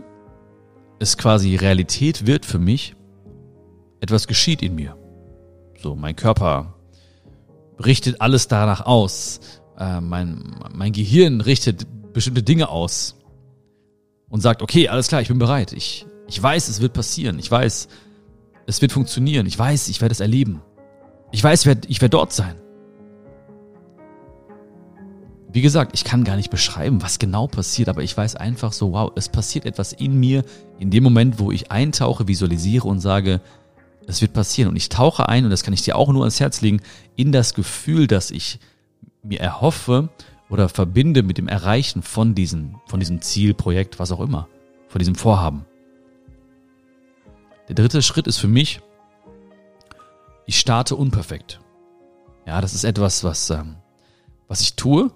es 1.00 1.18
quasi 1.18 1.56
Realität 1.56 2.26
wird 2.26 2.46
für 2.46 2.60
mich 2.60 2.96
etwas 4.00 4.28
geschieht 4.28 4.62
in 4.62 4.76
mir. 4.76 4.98
So, 5.82 5.96
mein 5.96 6.16
Körper 6.16 6.76
richtet 7.84 8.22
alles 8.22 8.48
danach 8.48 8.86
aus. 8.86 9.40
Äh, 9.78 10.02
mein, 10.02 10.56
mein 10.74 10.92
Gehirn 10.92 11.42
richtet 11.42 11.86
bestimmte 12.14 12.44
Dinge 12.44 12.70
aus 12.70 13.16
und 14.30 14.42
sagt, 14.42 14.62
okay, 14.62 14.90
alles 14.90 15.08
klar, 15.08 15.22
ich 15.22 15.28
bin 15.28 15.40
bereit. 15.40 15.74
Ich, 15.74 16.08
ich 16.28 16.42
weiß, 16.42 16.68
es 16.68 16.82
wird 16.82 16.94
passieren. 16.94 17.38
Ich 17.40 17.50
weiß, 17.50 17.88
es 18.66 18.82
wird 18.82 18.92
funktionieren. 18.92 19.46
Ich 19.46 19.58
weiß, 19.58 19.88
ich 19.90 20.02
werde 20.02 20.14
es 20.14 20.20
erleben. 20.20 20.62
Ich 21.32 21.44
weiß, 21.44 21.62
ich 21.62 21.68
werde, 21.68 21.88
ich 21.88 22.02
werde 22.02 22.12
dort 22.12 22.34
sein. 22.34 22.56
Wie 25.50 25.62
gesagt, 25.62 25.92
ich 25.94 26.04
kann 26.04 26.24
gar 26.24 26.36
nicht 26.36 26.52
beschreiben, 26.52 27.02
was 27.02 27.20
genau 27.20 27.48
passiert, 27.48 27.88
aber 27.88 28.04
ich 28.04 28.16
weiß 28.16 28.36
einfach 28.36 28.74
so, 28.74 28.92
wow, 28.92 29.12
es 29.16 29.30
passiert 29.30 29.66
etwas 29.66 29.94
in 29.94 30.20
mir 30.20 30.44
in 30.78 30.92
dem 30.92 31.04
Moment, 31.04 31.40
wo 31.40 31.52
ich 31.52 31.72
eintauche, 31.72 32.28
visualisiere 32.28 32.88
und 32.88 33.00
sage, 33.00 33.42
es 34.08 34.22
wird 34.22 34.34
passieren. 34.34 34.70
Und 34.70 34.76
ich 34.76 34.90
tauche 34.90 35.30
ein, 35.30 35.46
und 35.46 35.52
das 35.52 35.64
kann 35.64 35.74
ich 35.74 35.84
dir 35.84 35.96
auch 35.96 36.12
nur 36.12 36.24
ans 36.24 36.40
Herz 36.40 36.62
legen, 36.62 36.82
in 37.16 37.32
das 37.32 37.54
Gefühl, 37.54 38.08
das 38.08 38.32
ich 38.32 38.60
mir 39.24 39.40
erhoffe 39.40 40.10
oder 40.50 40.70
verbinde 40.70 41.24
mit 41.24 41.38
dem 41.38 41.48
Erreichen 41.48 42.02
von 42.02 42.36
diesem, 42.36 42.76
von 42.88 43.00
diesem 43.00 43.22
Ziel, 43.22 43.54
Projekt, 43.54 44.00
was 44.00 44.12
auch 44.12 44.22
immer, 44.22 44.48
von 44.90 45.00
diesem 45.00 45.16
Vorhaben. 45.16 45.66
Der 47.68 47.76
dritte 47.76 48.02
Schritt 48.02 48.28
ist 48.28 48.38
für 48.38 48.48
mich, 48.48 48.82
ich 50.46 50.58
starte 50.60 50.96
unperfekt. 50.96 51.60
Ja, 52.46 52.62
das 52.62 52.74
ist 52.74 52.86
etwas, 52.86 53.26
was, 53.26 53.50
ähm, 53.50 53.76
was 54.48 54.62
ich 54.62 54.76
tue, 54.76 55.12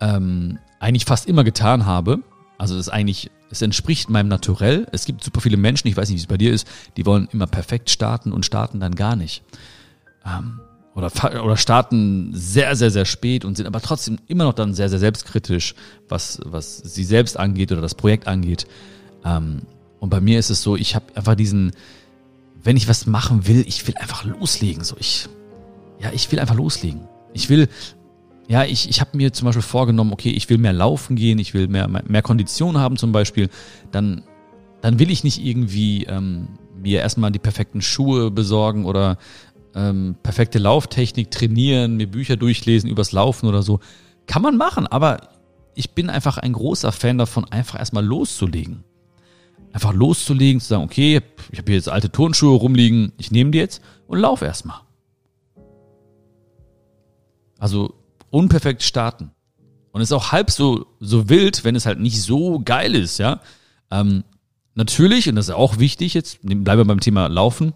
ähm, 0.00 0.58
eigentlich 0.80 1.04
fast 1.04 1.26
immer 1.26 1.44
getan 1.44 1.86
habe. 1.86 2.20
Also 2.56 2.76
das 2.76 2.86
ist 2.86 2.92
eigentlich 2.92 3.30
es 3.50 3.62
entspricht 3.62 4.10
meinem 4.10 4.28
Naturell. 4.28 4.86
Es 4.92 5.04
gibt 5.04 5.24
super 5.24 5.40
viele 5.40 5.56
Menschen, 5.56 5.88
ich 5.88 5.96
weiß 5.96 6.08
nicht, 6.08 6.18
wie 6.18 6.22
es 6.22 6.26
bei 6.26 6.36
dir 6.36 6.52
ist, 6.52 6.68
die 6.96 7.06
wollen 7.06 7.28
immer 7.32 7.46
perfekt 7.46 7.90
starten 7.90 8.32
und 8.32 8.44
starten 8.44 8.80
dann 8.80 8.94
gar 8.94 9.16
nicht. 9.16 9.42
Ähm, 10.26 10.60
oder, 10.94 11.10
oder 11.44 11.56
starten 11.56 12.32
sehr, 12.34 12.74
sehr, 12.76 12.90
sehr 12.90 13.04
spät 13.04 13.44
und 13.44 13.56
sind 13.56 13.66
aber 13.66 13.80
trotzdem 13.80 14.18
immer 14.26 14.44
noch 14.44 14.54
dann 14.54 14.74
sehr, 14.74 14.88
sehr 14.88 14.98
selbstkritisch, 14.98 15.74
was, 16.08 16.40
was 16.44 16.78
sie 16.78 17.04
selbst 17.04 17.38
angeht 17.38 17.72
oder 17.72 17.80
das 17.80 17.94
Projekt 17.94 18.26
angeht. 18.26 18.66
Ähm, 19.24 19.62
und 20.00 20.10
bei 20.10 20.20
mir 20.20 20.38
ist 20.38 20.50
es 20.50 20.62
so, 20.62 20.76
ich 20.76 20.94
habe 20.94 21.06
einfach 21.14 21.34
diesen, 21.34 21.72
wenn 22.62 22.76
ich 22.76 22.88
was 22.88 23.06
machen 23.06 23.46
will, 23.46 23.64
ich 23.66 23.86
will 23.86 23.94
einfach 23.96 24.24
loslegen. 24.24 24.84
So, 24.84 24.96
ich, 24.98 25.28
ja, 26.00 26.10
ich 26.12 26.30
will 26.30 26.38
einfach 26.40 26.56
loslegen. 26.56 27.02
Ich 27.32 27.48
will 27.48 27.68
ja, 28.48 28.64
ich, 28.64 28.88
ich 28.88 29.00
habe 29.00 29.16
mir 29.16 29.32
zum 29.34 29.44
Beispiel 29.44 29.62
vorgenommen, 29.62 30.12
okay, 30.12 30.30
ich 30.30 30.48
will 30.48 30.56
mehr 30.56 30.72
laufen 30.72 31.16
gehen, 31.16 31.38
ich 31.38 31.52
will 31.52 31.68
mehr, 31.68 31.86
mehr 31.86 32.22
Kondition 32.22 32.78
haben 32.78 32.96
zum 32.96 33.12
Beispiel, 33.12 33.50
dann, 33.92 34.24
dann 34.80 34.98
will 34.98 35.10
ich 35.10 35.22
nicht 35.22 35.44
irgendwie 35.44 36.04
ähm, 36.04 36.48
mir 36.82 37.00
erstmal 37.00 37.30
die 37.30 37.38
perfekten 37.38 37.82
Schuhe 37.82 38.30
besorgen 38.30 38.86
oder 38.86 39.18
ähm, 39.74 40.16
perfekte 40.22 40.58
Lauftechnik 40.58 41.30
trainieren, 41.30 41.98
mir 41.98 42.10
Bücher 42.10 42.38
durchlesen 42.38 42.88
übers 42.88 43.12
Laufen 43.12 43.46
oder 43.46 43.62
so. 43.62 43.80
Kann 44.26 44.40
man 44.40 44.56
machen, 44.56 44.86
aber 44.86 45.28
ich 45.74 45.90
bin 45.90 46.08
einfach 46.08 46.38
ein 46.38 46.54
großer 46.54 46.90
Fan 46.90 47.18
davon, 47.18 47.44
einfach 47.44 47.78
erstmal 47.78 48.04
loszulegen. 48.04 48.82
Einfach 49.74 49.92
loszulegen, 49.92 50.60
zu 50.60 50.68
sagen, 50.68 50.84
okay, 50.84 51.20
ich 51.52 51.58
habe 51.58 51.66
hier 51.66 51.76
jetzt 51.76 51.90
alte 51.90 52.10
Turnschuhe 52.10 52.56
rumliegen, 52.56 53.12
ich 53.18 53.30
nehme 53.30 53.50
die 53.50 53.58
jetzt 53.58 53.82
und 54.06 54.18
lauf 54.18 54.40
erstmal. 54.40 54.80
Also 57.58 57.94
unperfekt 58.30 58.82
starten. 58.82 59.30
Und 59.92 60.00
es 60.00 60.08
ist 60.08 60.12
auch 60.12 60.32
halb 60.32 60.50
so, 60.50 60.86
so 61.00 61.28
wild, 61.28 61.64
wenn 61.64 61.76
es 61.76 61.86
halt 61.86 61.98
nicht 61.98 62.22
so 62.22 62.60
geil 62.60 62.94
ist, 62.94 63.18
ja. 63.18 63.40
Ähm, 63.90 64.24
natürlich, 64.74 65.28
und 65.28 65.36
das 65.36 65.48
ist 65.48 65.54
auch 65.54 65.78
wichtig, 65.78 66.14
jetzt 66.14 66.38
bleiben 66.42 66.80
wir 66.80 66.84
beim 66.84 67.00
Thema 67.00 67.26
Laufen. 67.28 67.72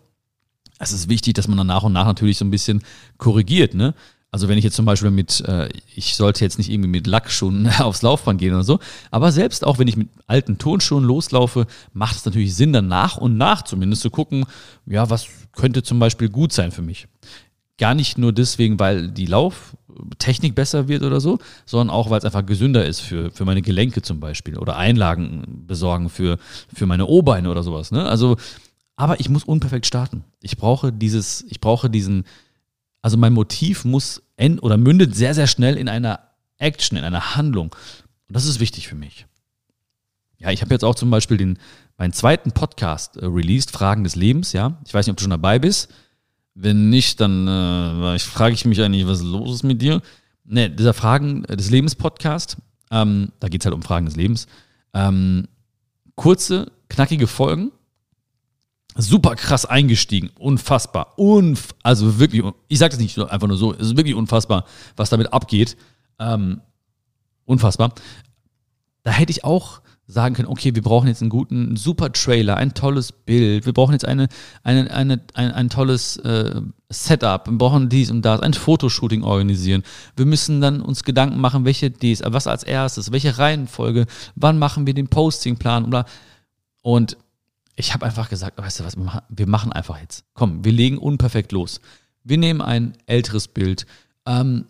Es 0.79 0.93
ist 0.93 1.09
wichtig, 1.09 1.35
dass 1.35 1.49
man 1.49 1.59
dann 1.59 1.67
nach 1.67 1.83
und 1.83 1.93
nach 1.93 2.07
natürlich 2.07 2.39
so 2.39 2.45
ein 2.45 2.51
bisschen 2.51 2.83
korrigiert, 3.19 3.75
ne? 3.75 3.95
Also 4.35 4.49
wenn 4.49 4.57
ich 4.57 4.65
jetzt 4.65 4.77
zum 4.77 4.87
Beispiel 4.87 5.11
mit, 5.11 5.43
äh, 5.47 5.69
ich 5.95 6.17
sollte 6.17 6.43
jetzt 6.43 6.57
nicht 6.57 6.71
irgendwie 6.71 6.89
mit 6.89 7.07
Lackschuhen 7.07 7.69
aufs 7.81 8.01
Laufband 8.01 8.41
gehen 8.41 8.55
oder 8.55 8.65
so, 8.65 8.79
aber 9.11 9.31
selbst 9.31 9.63
auch 9.63 9.79
wenn 9.79 9.89
ich 9.89 9.97
mit 9.97 10.09
alten 10.27 10.57
Tonschuhen 10.57 11.05
loslaufe, 11.05 11.67
macht 11.93 12.17
es 12.17 12.25
natürlich 12.25 12.55
Sinn, 12.55 12.73
dann 12.73 12.89
nach 12.89 13.19
und 13.19 13.37
nach 13.37 13.63
zumindest 13.63 14.01
zu 14.01 14.11
gucken, 14.11 14.47
ja, 14.87 15.11
was 15.11 15.27
könnte 15.53 15.83
zum 15.83 15.99
Beispiel 15.99 16.31
gut 16.31 16.55
sein 16.55 16.73
für 16.73 16.81
mich. 16.81 17.09
Gar 17.83 17.97
nicht 17.97 18.17
nur 18.17 18.33
deswegen, 18.33 18.79
weil 18.79 19.09
die 19.09 19.27
Lauftechnik 19.27 20.55
besser 20.55 20.87
wird 20.87 21.03
oder 21.03 21.21
so, 21.21 21.41
sondern 21.67 21.91
auch, 21.91 22.11
weil 22.11 22.19
es 22.21 22.25
einfach 22.25 22.47
gesünder 22.47 22.87
ist 22.87 23.01
für, 23.01 23.33
für 23.33 23.45
meine 23.45 23.61
Gelenke 23.61 24.03
zum 24.03 24.21
Beispiel 24.21 24.57
oder 24.57 24.77
Einlagen 24.77 25.65
besorgen 25.67 26.09
für, 26.09 26.39
für 26.73 26.87
meine 26.87 27.07
O-Beine 27.07 27.51
oder 27.51 27.65
sowas. 27.65 27.91
Ne? 27.91 28.05
Also, 28.05 28.37
aber 28.95 29.19
ich 29.19 29.29
muss 29.29 29.43
unperfekt 29.43 29.85
starten. 29.87 30.23
Ich 30.43 30.57
brauche 30.57 30.93
dieses, 30.93 31.45
ich 31.49 31.59
brauche 31.59 31.91
diesen, 31.91 32.23
also 33.01 33.17
mein 33.17 33.33
Motiv 33.33 33.85
muss 33.85 34.23
end 34.37 34.63
oder 34.63 34.77
mündet 34.77 35.17
sehr, 35.17 35.35
sehr 35.35 35.49
schnell 35.49 35.77
in 35.77 35.89
einer 35.89 36.21
Action, 36.59 36.97
in 36.97 37.03
einer 37.03 37.35
Handlung. 37.35 37.75
Und 38.29 38.37
das 38.37 38.45
ist 38.45 38.61
wichtig 38.61 38.87
für 38.87 38.95
mich. 38.95 39.27
Ja, 40.39 40.53
ich 40.53 40.63
habe 40.63 40.73
jetzt 40.73 40.85
auch 40.85 40.95
zum 40.95 41.11
Beispiel 41.11 41.37
den, 41.37 41.59
meinen 41.99 42.13
zweiten 42.13 42.53
Podcast 42.53 43.17
äh, 43.17 43.27
released, 43.27 43.73
Fragen 43.73 44.05
des 44.05 44.15
Lebens, 44.15 44.53
ja. 44.53 44.79
Ich 44.87 44.95
weiß 44.95 45.05
nicht, 45.05 45.15
ob 45.15 45.17
du 45.17 45.23
schon 45.25 45.31
dabei 45.31 45.59
bist. 45.59 45.93
Wenn 46.55 46.91
nicht, 46.91 47.21
dann 47.21 47.49
äh, 47.49 48.19
frage 48.19 48.55
ich 48.55 48.65
mich 48.65 48.81
eigentlich, 48.83 49.07
was 49.07 49.23
los 49.23 49.57
ist 49.57 49.63
mit 49.63 49.81
dir. 49.81 50.03
Ne, 50.45 50.69
dieser 50.69 50.93
Fragen 50.93 51.45
des 51.45 51.71
Lebens 51.71 51.95
Podcast, 51.95 52.57
ähm, 52.91 53.33
da 53.41 53.49
geht 53.49 53.63
es 53.63 53.67
halt 53.67 53.75
um 53.75 53.83
Fragen 53.83 54.07
des 54.07 54.17
Lebens. 54.17 54.47
Ähm, 54.93 55.49
kurze, 56.15 56.71
knackige 56.89 57.27
Folgen. 57.27 57.73
Super 58.95 59.37
krass 59.37 59.65
eingestiegen. 59.65 60.31
Unfassbar. 60.39 61.19
Unf 61.19 61.75
also 61.83 62.19
wirklich, 62.19 62.45
ich 62.69 62.79
sage 62.79 62.91
das 62.91 63.01
nicht 63.01 63.19
einfach 63.19 63.49
nur 63.49 63.57
so, 63.57 63.73
es 63.73 63.87
ist 63.87 63.97
wirklich 63.97 64.15
unfassbar, 64.15 64.67
was 64.97 65.09
damit 65.09 65.33
abgeht. 65.33 65.79
Ähm, 66.19 66.61
unfassbar. 67.47 67.95
Da 69.03 69.11
hätte 69.11 69.31
ich 69.31 69.45
auch 69.45 69.81
sagen 70.07 70.35
können, 70.35 70.49
okay, 70.49 70.75
wir 70.75 70.83
brauchen 70.83 71.09
jetzt 71.09 71.23
einen 71.23 71.31
guten, 71.31 71.77
super 71.77 72.13
Trailer, 72.13 72.57
ein 72.57 72.75
tolles 72.75 73.13
Bild, 73.13 73.67
wir 73.67 73.73
brauchen 73.73 73.93
jetzt 73.93 74.05
eine, 74.05 74.29
eine, 74.63 74.91
eine, 74.91 75.21
ein, 75.35 75.53
ein 75.53 75.71
tolles 75.71 76.17
äh, 76.19 76.61
Setup, 76.91 77.47
wir 77.47 77.57
brauchen 77.57 77.89
dies 77.89 78.11
und 78.11 78.23
das, 78.23 78.41
ein 78.41 78.53
Fotoshooting 78.53 79.23
organisieren. 79.23 79.83
Wir 80.17 80.27
müssen 80.27 80.61
dann 80.61 80.81
uns 80.83 81.05
Gedanken 81.05 81.41
machen, 81.41 81.65
welche 81.65 81.91
dies, 81.91 82.23
was 82.25 82.47
als 82.47 82.63
erstes, 82.65 83.13
welche 83.13 83.39
Reihenfolge, 83.39 84.07
wann 84.35 84.59
machen 84.59 84.87
wir 84.87 84.95
den 84.95 85.09
Postingplan 85.09 85.85
oder 85.85 86.05
und 86.83 87.17
ich 87.77 87.95
habe 87.95 88.05
einfach 88.05 88.29
gesagt, 88.29 88.59
weißt 88.59 88.81
du 88.81 88.85
was, 88.85 88.97
wir 89.29 89.47
machen 89.47 89.73
einfach 89.73 89.99
jetzt. 90.01 90.25
Komm, 90.35 90.65
wir 90.65 90.73
legen 90.73 90.99
unperfekt 90.99 91.53
los. 91.53 91.81
Wir 92.23 92.39
nehmen 92.39 92.61
ein 92.61 92.93
älteres 93.07 93.49
Bild, 93.49 93.87
ähm, 94.27 94.67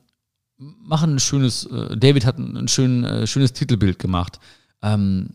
machen 0.59 1.17
ein 1.17 1.19
schönes, 1.19 1.67
äh, 1.67 1.97
David 1.97 2.25
hat 2.25 2.39
ein, 2.39 2.69
schön, 2.69 3.05
äh, 3.05 3.27
schönes 3.27 3.53
Titelbild 3.53 3.99
gemacht. 3.99 4.39
Ähm, 4.83 5.35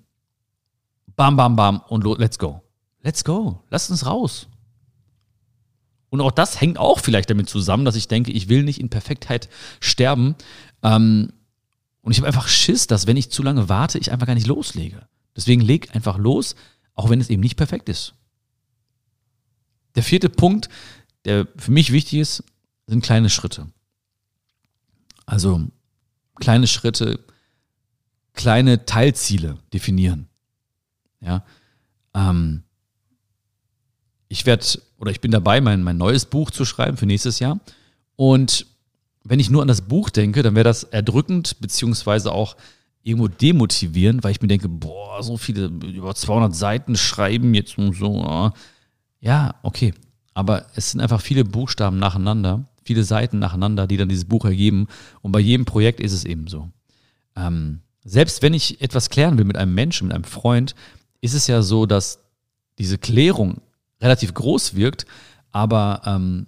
bam, 1.16 1.36
bam, 1.36 1.56
bam 1.56 1.82
und 1.88 2.04
let's 2.20 2.38
go. 2.38 2.62
Let's 3.02 3.24
go. 3.24 3.64
Lasst 3.70 3.90
uns 3.90 4.06
raus. 4.06 4.48
Und 6.10 6.22
auch 6.22 6.32
das 6.32 6.62
hängt 6.62 6.78
auch 6.78 7.00
vielleicht 7.00 7.30
damit 7.30 7.50
zusammen, 7.50 7.86
dass 7.86 7.96
ich 7.96 8.08
denke, 8.08 8.32
ich 8.32 8.50
will 8.50 8.64
nicht 8.64 8.80
in 8.80 8.90
Perfektheit 8.90 9.50
sterben. 9.80 10.36
Ähm, 10.84 11.34
und 12.02 12.12
ich 12.12 12.20
habe 12.20 12.28
einfach 12.28 12.48
Schiss, 12.48 12.88
dass 12.88 13.08
wenn 13.08 13.18
ich 13.18 13.32
zu 13.32 13.44
lange 13.44 13.68
warte, 13.68 13.98
ich 13.98 14.12
einfach 14.12 14.28
gar 14.28 14.36
nicht 14.36 14.48
loslege. 14.48 15.08
Deswegen 15.36 15.62
leg 15.62 15.94
einfach 15.96 16.18
los, 16.18 16.56
auch 16.96 17.10
wenn 17.10 17.20
es 17.20 17.30
eben 17.30 17.42
nicht 17.42 17.58
perfekt 17.58 17.90
ist. 17.90 18.14
Der 19.96 20.04
vierte 20.04 20.30
Punkt, 20.30 20.70
der 21.26 21.48
für 21.58 21.72
mich 21.72 21.92
wichtig 21.92 22.20
ist, 22.20 22.44
sind 22.88 23.04
kleine 23.04 23.30
Schritte. 23.30 23.68
Also 25.26 25.68
kleine 26.36 26.68
Schritte, 26.68 27.20
kleine 28.38 28.86
Teilziele 28.86 29.58
definieren. 29.74 30.30
Ja. 31.20 31.44
Ähm, 32.14 32.64
ich 34.30 34.46
werde 34.46 34.66
oder 34.98 35.12
ich 35.12 35.20
bin 35.20 35.32
dabei, 35.32 35.60
mein, 35.60 35.84
mein 35.84 35.98
neues 35.98 36.26
Buch 36.26 36.52
zu 36.52 36.64
schreiben 36.64 36.98
für 36.98 37.06
nächstes 37.06 37.40
Jahr. 37.40 37.60
Und 38.16 38.66
wenn 39.24 39.40
ich 39.40 39.50
nur 39.50 39.62
an 39.62 39.68
das 39.68 39.82
Buch 39.82 40.10
denke, 40.10 40.42
dann 40.42 40.56
wäre 40.56 40.64
das 40.64 40.84
erdrückend, 40.84 41.60
beziehungsweise 41.60 42.32
auch 42.32 42.56
irgendwo 43.04 43.28
demotivierend, 43.28 44.24
weil 44.24 44.32
ich 44.32 44.42
mir 44.42 44.48
denke, 44.48 44.70
boah, 44.70 45.22
so 45.22 45.38
viele, 45.38 45.66
über 45.66 46.16
200 46.16 46.56
Seiten 46.56 46.96
schreiben 46.96 47.54
jetzt 47.54 47.78
und 47.78 47.94
so. 47.94 48.52
Ja, 49.20 49.56
okay. 49.64 49.94
Aber 50.34 50.66
es 50.76 50.92
sind 50.92 51.02
einfach 51.02 51.22
viele 51.22 51.44
Buchstaben 51.44 52.00
nacheinander, 52.00 52.66
viele 52.84 53.04
Seiten 53.04 53.40
nacheinander, 53.40 53.88
die 53.88 53.98
dann 53.98 54.10
dieses 54.10 54.26
Buch 54.26 54.46
ergeben. 54.46 54.88
Und 55.22 55.32
bei 55.32 55.40
jedem 55.40 55.66
Projekt 55.66 56.00
ist 56.00 56.14
es 56.14 56.26
eben 56.26 56.48
so. 56.48 56.70
Ähm, 57.36 57.82
selbst 58.08 58.42
wenn 58.42 58.54
ich 58.54 58.82
etwas 58.82 59.10
klären 59.10 59.38
will 59.38 59.46
mit 59.46 59.58
einem 59.58 59.76
Menschen, 59.76 60.08
mit 60.08 60.16
einem 60.16 60.24
Freund, 60.24 60.76
ist 61.20 61.34
es 61.34 61.48
ja 61.48 61.62
so, 61.62 61.86
dass 61.86 62.20
diese 62.80 62.98
Klärung 62.98 63.62
relativ 64.02 64.34
groß 64.34 64.76
wirkt, 64.76 65.06
aber 65.52 66.02
ähm, 66.06 66.48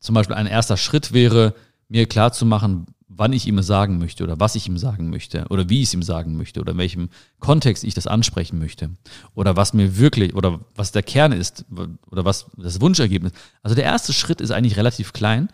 zum 0.00 0.14
Beispiel 0.14 0.34
ein 0.34 0.46
erster 0.46 0.76
Schritt 0.76 1.12
wäre, 1.12 1.54
mir 1.88 2.06
klar 2.06 2.32
zu 2.32 2.44
machen, 2.44 2.86
wann 3.06 3.32
ich 3.32 3.46
ihm 3.46 3.62
sagen 3.62 3.98
möchte 3.98 4.24
oder 4.24 4.40
was 4.40 4.56
ich 4.56 4.66
ihm 4.66 4.76
sagen 4.76 5.08
möchte 5.08 5.46
oder 5.50 5.68
wie 5.68 5.82
ich 5.82 5.88
es 5.88 5.94
ihm 5.94 6.02
sagen 6.02 6.36
möchte 6.36 6.60
oder 6.60 6.72
in 6.72 6.78
welchem 6.78 7.10
Kontext 7.38 7.84
ich 7.84 7.94
das 7.94 8.06
ansprechen 8.08 8.58
möchte 8.58 8.90
oder 9.34 9.54
was 9.54 9.74
mir 9.74 9.98
wirklich 9.98 10.34
oder 10.34 10.60
was 10.74 10.90
der 10.90 11.02
Kern 11.02 11.30
ist 11.30 11.64
oder 12.10 12.24
was 12.24 12.46
das 12.56 12.80
Wunschergebnis. 12.80 13.32
Also 13.62 13.76
der 13.76 13.84
erste 13.84 14.12
Schritt 14.12 14.40
ist 14.40 14.50
eigentlich 14.50 14.78
relativ 14.78 15.12
klein 15.12 15.48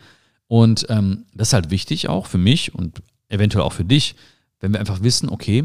und 0.46 0.86
ähm, 0.88 1.26
das 1.34 1.48
ist 1.48 1.52
halt 1.52 1.70
wichtig 1.70 2.08
auch 2.08 2.26
für 2.26 2.38
mich 2.38 2.74
und 2.74 3.02
eventuell 3.28 3.64
auch 3.64 3.74
für 3.74 3.84
dich, 3.84 4.14
wenn 4.60 4.72
wir 4.72 4.80
einfach 4.80 5.02
wissen, 5.02 5.28
okay, 5.28 5.64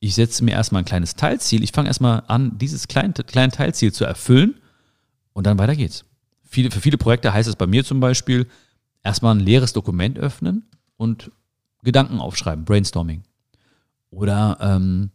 ich 0.00 0.14
setze 0.14 0.44
mir 0.44 0.52
erstmal 0.52 0.82
ein 0.82 0.86
kleines 0.86 1.16
Teilziel, 1.16 1.62
ich 1.62 1.72
fange 1.72 1.88
erstmal 1.88 2.22
an, 2.28 2.56
dieses 2.58 2.88
kleine, 2.88 3.12
kleine 3.12 3.52
Teilziel 3.52 3.92
zu 3.92 4.04
erfüllen 4.04 4.54
und 5.32 5.46
dann 5.46 5.58
weiter 5.58 5.76
geht's. 5.76 6.04
Viele, 6.44 6.70
für 6.70 6.80
viele 6.80 6.98
Projekte 6.98 7.32
heißt 7.32 7.48
es 7.48 7.56
bei 7.56 7.66
mir 7.66 7.84
zum 7.84 8.00
Beispiel, 8.00 8.46
erstmal 9.02 9.34
ein 9.34 9.40
leeres 9.40 9.72
Dokument 9.72 10.18
öffnen 10.18 10.64
und 10.96 11.30
Gedanken 11.82 12.20
aufschreiben, 12.20 12.64
Brainstorming. 12.64 13.22
Oder 14.10 14.58
ähm, 14.60 15.10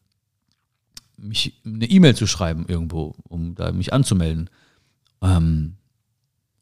mich 1.17 1.59
eine 1.65 1.89
E-Mail 1.89 2.15
zu 2.15 2.27
schreiben 2.27 2.65
irgendwo, 2.67 3.15
um 3.27 3.55
da 3.55 3.71
mich 3.71 3.93
anzumelden. 3.93 4.49
Ähm, 5.21 5.75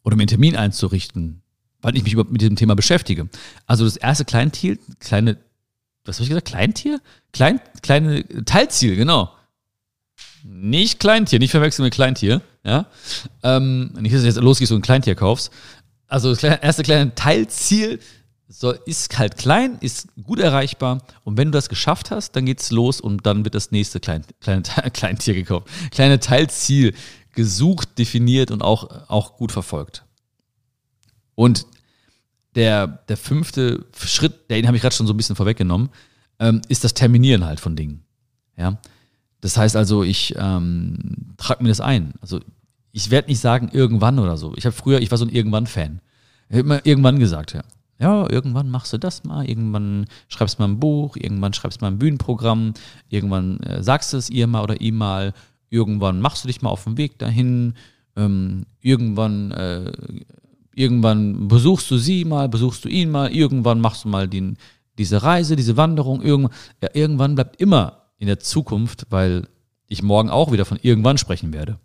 oder 0.04 0.16
mir 0.16 0.24
einen 0.24 0.28
Termin 0.28 0.56
einzurichten, 0.56 1.42
weil 1.82 1.96
ich 1.96 2.04
mich 2.04 2.16
mit 2.16 2.42
diesem 2.42 2.56
Thema 2.56 2.76
beschäftige. 2.76 3.30
Also 3.66 3.86
das 3.86 3.98
erste 3.98 4.26
Kleintier, 4.26 4.78
kleine, 5.00 5.38
was 6.06 6.18
habe 6.18 6.24
ich 6.24 6.30
gesagt? 6.30 6.48
Kleintier? 6.48 7.00
Klein, 7.32 7.60
kleine 7.82 8.26
Teilziel, 8.46 8.96
genau. 8.96 9.32
Nicht 10.44 11.00
Kleintier, 11.00 11.40
nicht 11.40 11.52
verwechseln 11.52 11.86
mit 11.86 11.94
Kleintier. 11.94 12.42
Ja? 12.64 12.88
Ähm, 13.44 13.92
nicht, 14.00 14.14
dass 14.14 14.22
du 14.22 14.28
jetzt 14.28 14.40
losgehst 14.40 14.72
und 14.72 14.80
ein 14.80 14.84
Kleintier 14.84 15.16
kaufst. 15.16 15.52
Also 16.08 16.34
das 16.34 16.44
erste 16.44 16.84
kleine 16.84 17.16
Teilziel 17.16 18.00
soll, 18.48 18.80
ist 18.86 19.18
halt 19.18 19.38
klein, 19.38 19.78
ist 19.82 20.10
gut 20.22 20.40
erreichbar. 20.40 21.04
Und 21.24 21.38
wenn 21.38 21.48
du 21.48 21.52
das 21.52 21.70
geschafft 21.70 22.12
hast, 22.12 22.36
dann 22.36 22.46
geht's 22.46 22.72
los 22.72 23.00
und 23.00 23.26
dann 23.26 23.46
wird 23.46 23.56
das 23.56 23.72
nächste 23.72 24.00
kleine, 24.00 24.26
kleine 24.42 24.64
Kleintier 24.94 25.34
gekauft. 25.34 25.68
Kleine 25.92 26.20
Teilziel 26.20 26.94
gesucht, 27.34 27.98
definiert 27.98 28.52
und 28.52 28.62
auch, 28.62 29.10
auch 29.10 29.38
gut 29.38 29.52
verfolgt. 29.52 30.04
Und 31.36 31.66
der, 32.56 32.88
der 32.88 33.18
fünfte 33.18 33.86
Schritt, 33.98 34.50
den 34.50 34.68
habe 34.68 34.78
ich 34.78 34.82
gerade 34.82 34.96
schon 34.96 35.08
so 35.08 35.14
ein 35.14 35.18
bisschen 35.18 35.36
vorweggenommen, 35.36 35.90
ähm, 36.40 36.62
ist 36.68 36.84
das 36.84 36.94
Terminieren 36.94 37.46
halt 37.46 37.60
von 37.60 37.76
Dingen. 37.76 38.04
Ja. 38.58 38.78
Das 39.42 39.58
heißt 39.58 39.76
also, 39.76 40.04
ich 40.04 40.36
ähm, 40.38 41.34
trage 41.38 41.64
mir 41.64 41.70
das 41.70 41.82
ein. 41.82 42.14
Also 42.22 42.40
ich 42.92 43.10
werde 43.10 43.30
nicht 43.30 43.40
sagen 43.40 43.70
irgendwann 43.72 44.20
oder 44.20 44.38
so. 44.38 44.54
Ich 44.56 44.66
habe 44.66 44.76
früher, 44.76 45.00
ich 45.00 45.10
war 45.12 45.18
so 45.18 45.26
ein 45.26 45.30
Irgendwann-Fan. 45.30 46.02
Ich 46.50 46.58
habe 46.58 46.66
immer 46.66 46.86
irgendwann 46.86 47.20
gesagt, 47.20 47.54
ja. 47.54 47.62
Ja, 48.00 48.28
irgendwann 48.32 48.72
machst 48.72 48.92
du 48.94 48.98
das 48.98 49.24
mal, 49.24 49.48
irgendwann 49.48 50.08
schreibst 50.28 50.58
du 50.58 50.64
mal 50.64 50.70
ein 50.70 50.80
Buch, 50.80 51.16
irgendwann 51.16 51.54
schreibst 51.54 51.80
du 51.80 51.86
mal 51.86 51.92
ein 51.92 52.00
Bühnenprogramm, 52.00 52.74
irgendwann 53.10 53.60
äh, 53.60 53.84
sagst 53.84 54.12
du 54.12 54.18
es 54.18 54.32
ihr 54.32 54.48
mal 54.48 54.64
oder 54.64 54.82
ihm 54.82 54.98
mal, 54.98 55.34
irgendwann 55.70 56.20
machst 56.20 56.44
du 56.44 56.48
dich 56.48 56.64
mal 56.64 56.72
auf 56.72 56.84
den 56.86 56.98
Weg 56.98 57.20
dahin, 57.20 57.76
ähm, 58.16 58.66
irgendwann, 58.82 59.52
äh, 59.52 59.92
irgendwann 60.76 61.48
besuchst 61.48 61.90
du 61.92 61.98
sie 61.98 62.26
mal, 62.26 62.50
besuchst 62.50 62.86
du 62.86 62.90
ihn 62.90 63.10
mal, 63.10 63.32
irgendwann 63.32 63.82
machst 63.82 64.06
du 64.06 64.10
mal 64.10 64.28
den, 64.28 64.58
diese 64.98 65.24
Reise, 65.24 65.56
diese 65.56 65.78
Wanderung, 65.78 66.22
irgendwann, 66.22 66.56
ja, 66.82 66.90
irgendwann 66.94 67.36
bleibt 67.36 67.60
immer 67.60 68.10
in 68.18 68.28
der 68.28 68.40
Zukunft, 68.40 69.08
weil 69.10 69.48
ich 69.88 70.04
morgen 70.04 70.30
auch 70.30 70.52
wieder 70.52 70.66
von 70.66 70.80
irgendwann 70.82 71.18
sprechen 71.18 71.54
werde. 71.54 71.80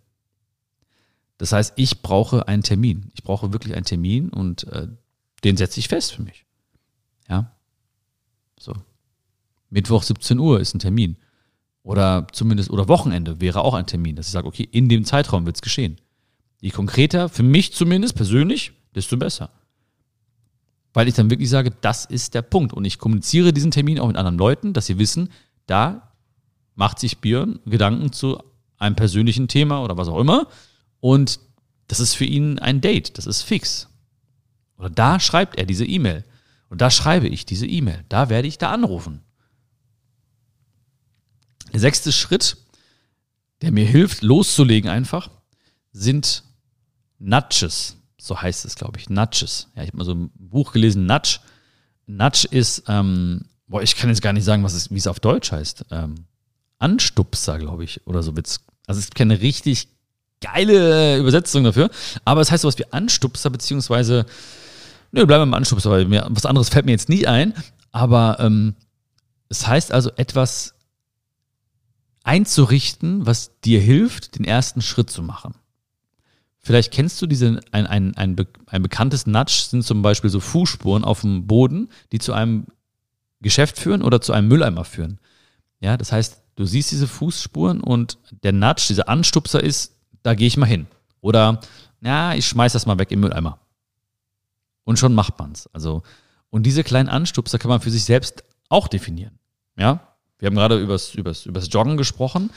Das 1.37 1.51
heißt, 1.51 1.73
ich 1.75 2.01
brauche 2.01 2.47
einen 2.47 2.63
Termin. 2.63 3.11
Ich 3.13 3.23
brauche 3.23 3.53
wirklich 3.53 3.75
einen 3.75 3.85
Termin 3.85 4.29
und 4.29 4.63
äh, 4.65 4.87
den 5.43 5.57
setze 5.57 5.79
ich 5.79 5.87
fest 5.87 6.13
für 6.13 6.23
mich. 6.23 6.45
Ja. 7.29 7.51
So. 8.59 8.73
Mittwoch 9.69 10.03
17 10.03 10.39
Uhr 10.39 10.59
ist 10.59 10.73
ein 10.73 10.79
Termin. 10.79 11.17
Oder 11.83 12.27
zumindest, 12.31 12.69
oder 12.69 12.87
Wochenende 12.87 13.39
wäre 13.39 13.61
auch 13.61 13.73
ein 13.73 13.85
Termin, 13.85 14.15
dass 14.15 14.27
ich 14.27 14.33
sage, 14.33 14.47
okay, 14.47 14.67
in 14.71 14.89
dem 14.89 15.05
Zeitraum 15.05 15.45
wird 15.45 15.57
es 15.57 15.61
geschehen. 15.61 15.97
Je 16.59 16.71
konkreter, 16.71 17.29
für 17.29 17.43
mich 17.43 17.73
zumindest 17.73 18.15
persönlich, 18.15 18.73
desto 18.97 19.17
besser. 19.17 19.49
Weil 20.93 21.07
ich 21.07 21.13
dann 21.13 21.29
wirklich 21.29 21.49
sage, 21.49 21.71
das 21.81 22.05
ist 22.05 22.33
der 22.33 22.41
Punkt. 22.41 22.73
Und 22.73 22.85
ich 22.85 22.97
kommuniziere 22.99 23.53
diesen 23.53 23.71
Termin 23.71 23.99
auch 23.99 24.07
mit 24.07 24.17
anderen 24.17 24.37
Leuten, 24.37 24.73
dass 24.73 24.87
sie 24.87 24.97
wissen, 24.97 25.29
da 25.67 26.11
macht 26.75 26.99
sich 26.99 27.19
Björn 27.19 27.59
Gedanken 27.65 28.11
zu 28.11 28.41
einem 28.77 28.95
persönlichen 28.95 29.47
Thema 29.47 29.83
oder 29.83 29.97
was 29.97 30.07
auch 30.07 30.19
immer. 30.19 30.47
Und 30.99 31.39
das 31.87 31.99
ist 31.99 32.15
für 32.15 32.25
ihn 32.25 32.59
ein 32.59 32.81
Date, 32.81 33.17
das 33.17 33.25
ist 33.25 33.43
fix. 33.43 33.87
Oder 34.77 34.89
da 34.89 35.19
schreibt 35.19 35.57
er 35.57 35.65
diese 35.65 35.85
E-Mail. 35.85 36.23
Und 36.69 36.81
da 36.81 36.91
schreibe 36.91 37.27
ich 37.27 37.45
diese 37.45 37.65
E-Mail. 37.65 38.03
Da 38.09 38.29
werde 38.29 38.47
ich 38.47 38.57
da 38.57 38.71
anrufen. 38.71 39.21
Der 41.73 41.79
sechste 41.79 42.11
Schritt, 42.11 42.57
der 43.61 43.71
mir 43.71 43.85
hilft, 43.85 44.21
loszulegen 44.21 44.89
einfach, 44.89 45.29
sind 45.91 46.43
Nudges. 47.19 47.96
So 48.19 48.41
heißt 48.41 48.65
es, 48.65 48.75
glaube 48.75 48.99
ich. 48.99 49.09
Nudges. 49.09 49.67
Ja, 49.75 49.83
ich 49.83 49.89
habe 49.89 49.97
mal 49.97 50.05
so 50.05 50.13
ein 50.13 50.31
Buch 50.35 50.71
gelesen, 50.71 51.05
Nudge. 51.05 51.39
Nudge 52.07 52.47
ist, 52.49 52.83
ähm, 52.87 53.45
boah, 53.67 53.81
ich 53.81 53.95
kann 53.95 54.09
jetzt 54.09 54.21
gar 54.21 54.33
nicht 54.33 54.45
sagen, 54.45 54.63
was 54.63 54.73
es, 54.73 54.89
wie 54.91 54.97
es 54.97 55.07
auf 55.07 55.19
Deutsch 55.19 55.51
heißt. 55.51 55.85
Ähm, 55.91 56.15
Anstupser, 56.79 57.57
glaube 57.59 57.83
ich, 57.83 58.05
oder 58.07 58.23
so 58.23 58.35
wird's. 58.35 58.61
Also 58.87 58.99
es 58.99 59.05
gibt 59.05 59.15
keine 59.15 59.41
richtig 59.41 59.89
geile 60.39 61.17
Übersetzung 61.17 61.63
dafür, 61.63 61.89
aber 62.23 62.41
es 62.41 62.51
heißt 62.51 62.61
sowas 62.61 62.77
wie 62.77 62.91
Anstupser, 62.91 63.49
beziehungsweise, 63.49 64.25
nö, 65.11 65.25
bleiben 65.25 65.41
wir 65.41 65.45
beim 65.47 65.53
Anstupser, 65.55 65.89
weil 65.89 66.05
mir 66.05 66.27
was 66.29 66.45
anderes 66.45 66.69
fällt 66.69 66.85
mir 66.85 66.91
jetzt 66.91 67.09
nie 67.09 67.25
ein, 67.25 67.53
aber 67.91 68.37
ähm, 68.39 68.75
es 69.49 69.67
heißt 69.67 69.91
also 69.91 70.11
etwas 70.15 70.75
einzurichten, 72.23 73.25
was 73.25 73.59
dir 73.61 73.79
hilft, 73.79 74.37
den 74.37 74.45
ersten 74.45 74.81
Schritt 74.81 75.09
zu 75.09 75.23
machen. 75.23 75.55
Vielleicht 76.67 76.93
kennst 76.93 77.21
du 77.21 77.25
diese, 77.25 77.59
ein, 77.71 77.87
ein, 77.87 78.15
ein, 78.15 78.35
ein 78.67 78.83
bekanntes 78.83 79.25
Nudge 79.25 79.65
sind 79.69 79.83
zum 79.83 80.01
Beispiel 80.01 80.29
so 80.29 80.39
Fußspuren 80.39 81.03
auf 81.03 81.21
dem 81.21 81.47
Boden, 81.47 81.89
die 82.11 82.19
zu 82.19 82.33
einem 82.33 82.67
Geschäft 83.41 83.79
führen 83.79 84.03
oder 84.03 84.21
zu 84.21 84.33
einem 84.33 84.47
Mülleimer 84.47 84.83
führen. 84.83 85.19
Ja, 85.79 85.97
das 85.97 86.11
heißt, 86.11 86.41
Du 86.57 86.65
siehst 86.65 86.91
diese 86.91 87.07
Fußspuren 87.07 87.81
und 87.81 88.17
der 88.43 88.51
Nudge, 88.51 88.85
dieser 88.89 89.07
Anstupser 89.07 89.63
ist, 89.63 89.95
da 90.23 90.33
gehe 90.33 90.47
ich 90.47 90.57
mal 90.57 90.65
hin. 90.65 90.87
Oder, 91.21 91.61
ja, 92.01 92.33
ich 92.33 92.47
schmeiß 92.47 92.73
das 92.73 92.87
mal 92.87 92.97
weg 92.97 93.11
im 93.11 93.19
Mülleimer. 93.19 93.59
Und 94.83 94.97
schon 94.97 95.13
macht 95.13 95.37
man's. 95.37 95.69
Also, 95.71 96.01
und 96.49 96.63
diese 96.63 96.83
kleinen 96.83 97.09
Anstupser 97.09 97.59
kann 97.59 97.69
man 97.69 97.79
für 97.79 97.91
sich 97.91 98.05
selbst 98.05 98.43
auch 98.69 98.87
definieren. 98.87 99.37
Ja, 99.77 100.15
wir 100.39 100.47
haben 100.47 100.55
gerade 100.55 100.79
übers, 100.79 101.13
übers, 101.13 101.45
übers 101.45 101.71
Joggen 101.71 101.95
gesprochen. 101.95 102.49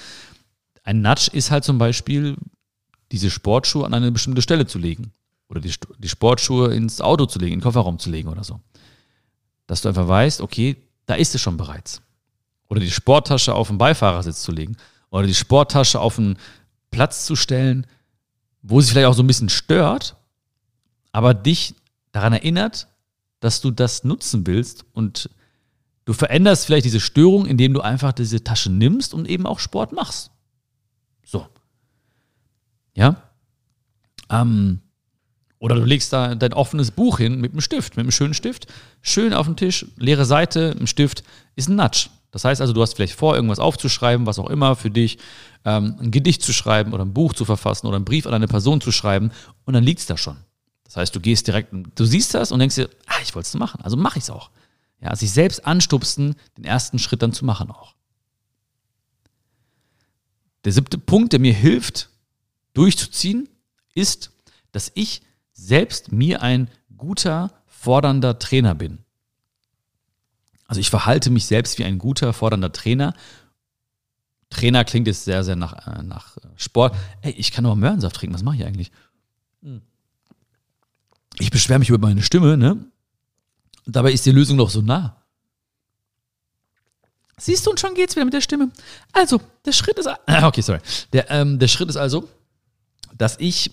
Ein 0.83 1.03
Nudge 1.03 1.29
ist 1.35 1.51
halt 1.51 1.64
zum 1.64 1.77
Beispiel, 1.77 2.37
diese 3.12 3.31
Sportschuhe 3.31 3.85
an 3.85 3.94
eine 3.94 4.12
bestimmte 4.12 4.42
Stelle 4.42 4.66
zu 4.66 4.79
legen. 4.79 5.12
Oder 5.49 5.61
die, 5.61 5.73
die 5.99 6.09
Sportschuhe 6.09 6.73
ins 6.73 7.01
Auto 7.01 7.27
zu 7.27 7.38
legen, 7.38 7.55
in 7.55 7.59
den 7.59 7.64
Kofferraum 7.64 7.99
zu 7.99 8.11
legen 8.11 8.29
oder 8.29 8.44
so. 8.44 8.61
dass 9.66 9.83
du 9.83 9.88
einfach 9.88 10.09
weißt, 10.09 10.40
okay, 10.40 10.77
da 11.07 11.14
ist 11.14 11.35
es 11.35 11.40
schon 11.40 11.57
bereits. 11.57 12.03
Oder 12.68 12.81
die 12.81 12.90
Sporttasche 12.90 13.55
auf 13.55 13.68
den 13.68 13.79
Beifahrersitz 13.79 14.42
zu 14.42 14.53
legen. 14.53 14.77
Oder 15.11 15.27
die 15.27 15.35
Sporttasche 15.35 16.01
auf 16.01 16.18
einen 16.18 16.38
Platz 16.90 17.27
zu 17.27 17.37
stellen, 17.37 17.87
wo 18.62 18.81
sie 18.81 18.90
vielleicht 18.90 19.07
auch 19.07 19.14
so 19.14 19.23
ein 19.23 19.27
bisschen 19.27 19.49
stört, 19.49 20.16
aber 21.12 21.35
dich 21.35 21.75
daran 22.12 22.33
erinnert, 22.33 22.88
dass 23.40 23.61
du 23.61 23.70
das 23.70 24.05
nutzen 24.05 24.46
willst 24.46 24.85
und 24.92 25.31
du 26.05 26.12
veränderst 26.12 26.66
vielleicht 26.66 26.85
diese 26.85 27.01
Störung, 27.01 27.46
indem 27.46 27.73
du 27.73 27.81
einfach 27.81 28.12
diese 28.12 28.44
Tasche 28.44 28.70
nimmst 28.70 29.14
und 29.14 29.29
eben 29.29 29.46
auch 29.46 29.59
Sport 29.59 29.92
machst. 29.92 30.31
Ja? 32.94 33.16
Ähm, 34.31 34.81
oder 35.59 35.74
du 35.74 35.85
legst 35.85 36.12
da 36.12 36.35
dein 36.35 36.55
offenes 36.55 36.90
Buch 36.90 37.18
hin 37.18 37.40
mit 37.40 37.53
einem 37.53 37.61
Stift, 37.61 37.96
mit 37.96 38.05
einem 38.05 38.12
schönen 38.12 38.35
Stift, 38.35 38.66
schön 39.03 39.35
auf 39.35 39.46
den 39.46 39.57
Tisch, 39.57 39.87
leere 39.96 40.24
Seite, 40.24 40.74
ein 40.81 40.87
Stift, 40.87 41.22
ist 41.55 41.68
ein 41.68 41.76
Nudge. 41.76 42.09
Das 42.31 42.44
heißt 42.44 42.61
also, 42.61 42.72
du 42.72 42.81
hast 42.81 42.94
vielleicht 42.94 43.14
vor, 43.14 43.35
irgendwas 43.35 43.59
aufzuschreiben, 43.59 44.26
was 44.26 44.38
auch 44.38 44.48
immer 44.48 44.76
für 44.76 44.90
dich, 44.90 45.18
ähm, 45.64 45.96
ein 46.00 46.11
Gedicht 46.11 46.42
zu 46.42 46.53
schreiben 46.53 46.92
oder 46.92 47.05
ein 47.05 47.12
Buch 47.12 47.35
zu 47.35 47.44
verfassen 47.44 47.87
oder 47.87 47.96
einen 47.96 48.05
Brief 48.05 48.26
an 48.26 48.35
eine 48.35 48.46
Person 48.46 48.81
zu 48.81 48.92
schreiben 48.92 49.33
und 49.64 49.74
dann 49.74 49.85
liegt 49.85 50.00
es 50.00 50.07
da 50.07 50.16
schon. 50.16 50.37
Das 50.85 50.96
heißt, 50.96 51.14
du 51.14 51.20
gehst 51.20 51.46
direkt, 51.46 51.72
du 51.72 52.05
siehst 52.05 52.35
das 52.35 52.53
und 52.53 52.61
denkst 52.61 52.76
dir, 52.76 52.88
ah, 53.07 53.18
ich 53.22 53.35
wollte 53.35 53.46
es 53.46 53.55
machen, 53.55 53.81
also 53.83 53.96
mache 53.96 54.18
ich 54.18 54.24
es 54.24 54.31
auch. 54.31 54.50
Ja, 55.00 55.14
sich 55.16 55.31
selbst 55.31 55.66
anstupsen, 55.66 56.37
den 56.57 56.64
ersten 56.64 56.98
Schritt 56.98 57.22
dann 57.22 57.33
zu 57.33 57.44
machen 57.44 57.70
auch. 57.70 57.94
Der 60.64 60.72
siebte 60.72 60.98
Punkt, 60.98 61.33
der 61.33 61.40
mir 61.40 61.55
hilft, 61.55 62.10
durchzuziehen, 62.74 63.48
ist, 63.94 64.33
dass 64.72 64.92
ich 64.94 65.22
selbst 65.52 66.12
mir 66.12 66.42
ein 66.42 66.70
guter, 66.96 67.52
fordernder 67.66 68.38
Trainer 68.38 68.74
bin. 68.74 68.98
Also 70.66 70.80
ich 70.80 70.90
verhalte 70.90 71.30
mich 71.30 71.46
selbst 71.46 71.78
wie 71.78 71.85
ein 71.85 71.98
guter, 71.98 72.33
fordernder 72.33 72.72
Trainer. 72.72 73.14
Trainer 74.50 74.85
klingt 74.85 75.06
jetzt 75.06 75.24
sehr, 75.24 75.42
sehr 75.44 75.56
nach, 75.56 75.87
äh, 75.87 76.02
nach 76.02 76.37
Sport. 76.56 76.96
Ey, 77.22 77.33
ich 77.33 77.52
kann 77.52 77.66
auch 77.66 77.74
Möhrensaft 77.74 78.16
trinken, 78.16 78.35
was 78.35 78.42
mache 78.42 78.56
ich 78.56 78.64
eigentlich? 78.64 78.92
Ich 81.38 81.50
beschwere 81.50 81.78
mich 81.78 81.88
über 81.88 81.98
meine 81.98 82.22
Stimme, 82.22 82.56
ne? 82.56 82.85
Dabei 83.87 84.12
ist 84.12 84.26
die 84.26 84.30
Lösung 84.30 84.59
doch 84.59 84.70
so 84.70 84.83
nah. 84.83 85.16
Siehst 87.38 87.66
du, 87.66 87.70
und 87.70 87.80
schon 87.80 87.94
geht's 87.94 88.14
wieder 88.14 88.26
mit 88.26 88.35
der 88.35 88.42
Stimme. 88.42 88.70
Also, 89.12 89.40
der 89.64 89.72
Schritt 89.72 89.98
ist. 89.98 90.09
Okay, 90.26 90.61
sorry. 90.61 90.80
Der, 91.12 91.30
ähm, 91.30 91.59
der 91.59 91.68
Schritt 91.68 91.88
ist 91.88 91.96
also, 91.96 92.28
dass 93.20 93.37
ich 93.38 93.72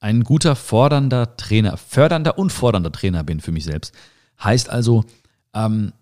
ein 0.00 0.22
guter 0.22 0.54
fordernder 0.54 1.34
Trainer, 1.38 1.78
fördernder 1.78 2.38
und 2.38 2.52
fordernder 2.52 2.92
Trainer 2.92 3.24
bin 3.24 3.40
für 3.40 3.52
mich 3.52 3.64
selbst. 3.64 3.94
Heißt 4.42 4.68
also, 4.68 5.04
ähm, 5.54 5.94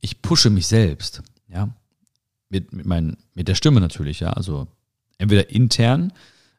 ich 0.00 0.22
pushe 0.22 0.48
mich 0.48 0.68
selbst, 0.68 1.22
ja, 1.48 1.70
mit, 2.50 2.72
mit, 2.72 2.86
mein, 2.86 3.16
mit 3.34 3.48
der 3.48 3.56
Stimme 3.56 3.80
natürlich, 3.80 4.20
ja, 4.20 4.30
also 4.30 4.68
entweder 5.18 5.50
intern 5.50 6.12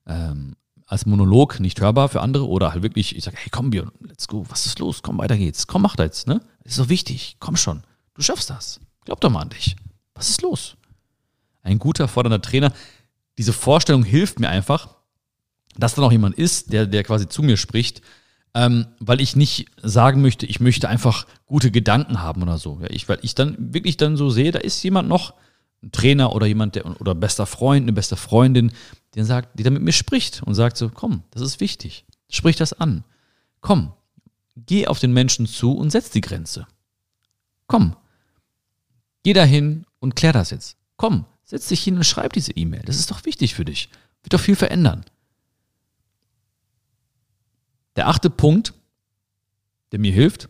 ähm, 0.06 0.58
als 0.86 1.06
Monolog 1.06 1.62
nicht 1.62 1.80
hörbar 1.80 2.10
für 2.10 2.19
andere 2.19 2.45
oder 2.45 2.73
halt 2.73 2.84
wirklich, 2.84 3.15
ich 3.15 3.23
sage, 3.23 3.38
hey 3.39 3.49
komm 3.49 3.69
Björn, 3.69 3.91
let's 4.02 4.28
go, 4.28 4.45
was 4.49 4.65
ist 4.65 4.80
los, 4.80 5.02
komm, 5.04 5.19
weiter 5.19 5.38
geht's, 5.38 5.67
komm, 5.67 5.84
mach 5.84 5.95
das, 5.95 6.28
ne, 6.28 6.41
das 6.63 6.73
ist 6.73 6.78
so 6.78 6.89
wichtig, 6.89 7.38
komm 7.39 7.56
schon, 7.56 7.84
du 8.13 8.21
schaffst 8.21 8.49
das, 8.49 8.82
glaub 9.06 9.21
doch 9.21 9.30
mal 9.30 9.43
an 9.43 9.49
dich, 9.49 9.78
was 10.15 10.30
ist 10.30 10.41
los? 10.41 10.75
Ein 11.62 11.80
guter, 11.80 12.10
fordernder 12.10 12.41
Trainer, 12.41 12.73
diese 13.38 13.54
Vorstellung 13.54 14.04
hilft 14.04 14.41
mir 14.41 14.49
einfach, 14.49 14.98
dass 15.80 15.96
da 15.96 16.02
noch 16.02 16.12
jemand 16.12 16.38
ist, 16.38 16.74
der, 16.74 16.86
der 16.86 17.04
quasi 17.04 17.28
zu 17.28 17.42
mir 17.44 17.58
spricht, 17.58 18.02
ähm, 18.54 18.88
weil 19.00 19.22
ich 19.22 19.36
nicht 19.36 19.68
sagen 19.82 20.22
möchte, 20.22 20.46
ich 20.46 20.60
möchte 20.60 20.89
einfach 20.89 21.28
gute 21.46 21.72
Gedanken 21.72 22.22
haben 22.22 22.42
oder 22.42 22.58
so. 22.58 22.80
Ja, 22.82 22.89
ich, 22.89 23.08
weil 23.08 23.20
ich 23.22 23.36
dann 23.36 23.56
wirklich 23.74 23.98
dann 23.98 24.18
so 24.18 24.30
sehe, 24.30 24.52
da 24.52 24.60
ist 24.60 24.82
jemand 24.84 25.08
noch, 25.08 25.34
ein 25.82 25.92
Trainer 25.92 26.36
oder 26.36 26.46
jemand, 26.46 26.76
der, 26.76 27.00
oder 27.00 27.15
bester 27.15 27.46
Freund, 27.46 27.84
eine 27.84 27.94
beste 27.94 28.18
Freundin, 28.18 28.72
die 29.13 29.20
dann 29.20 29.26
sagt, 29.26 29.58
die 29.58 29.63
dann 29.63 29.74
mit 29.74 29.82
mir 29.82 29.94
spricht 29.94 30.44
und 30.44 30.54
sagt 30.56 30.78
so, 30.78 30.89
komm, 30.89 31.24
das 31.32 31.42
ist 31.42 31.60
wichtig. 31.60 32.06
Sprich 32.30 32.58
das 32.58 32.74
an. 32.74 33.04
Komm, 33.62 33.94
geh 34.56 34.88
auf 34.88 35.00
den 35.00 35.13
Menschen 35.13 35.48
zu 35.48 35.74
und 35.74 35.89
setz 35.89 36.10
die 36.10 36.22
Grenze. 36.22 36.68
Komm, 37.68 37.96
geh 39.24 39.34
dahin 39.34 39.86
und 40.00 40.15
klär 40.15 40.34
das 40.34 40.50
jetzt. 40.50 40.76
Komm, 40.98 41.26
setz 41.44 41.68
dich 41.68 41.84
hin 41.84 41.96
und 41.96 42.04
schreib 42.04 42.34
diese 42.34 42.52
E-Mail. 42.52 42.82
Das 42.86 42.98
ist 42.98 43.10
doch 43.10 43.26
wichtig 43.26 43.56
für 43.56 43.65
dich. 43.65 43.89
Wird 44.24 44.34
doch 44.34 44.39
viel 44.39 44.56
verändern. 44.56 45.06
Der 47.95 48.08
achte 48.08 48.30
Punkt, 48.30 48.73
der 49.91 49.99
mir 49.99 50.12
hilft, 50.12 50.49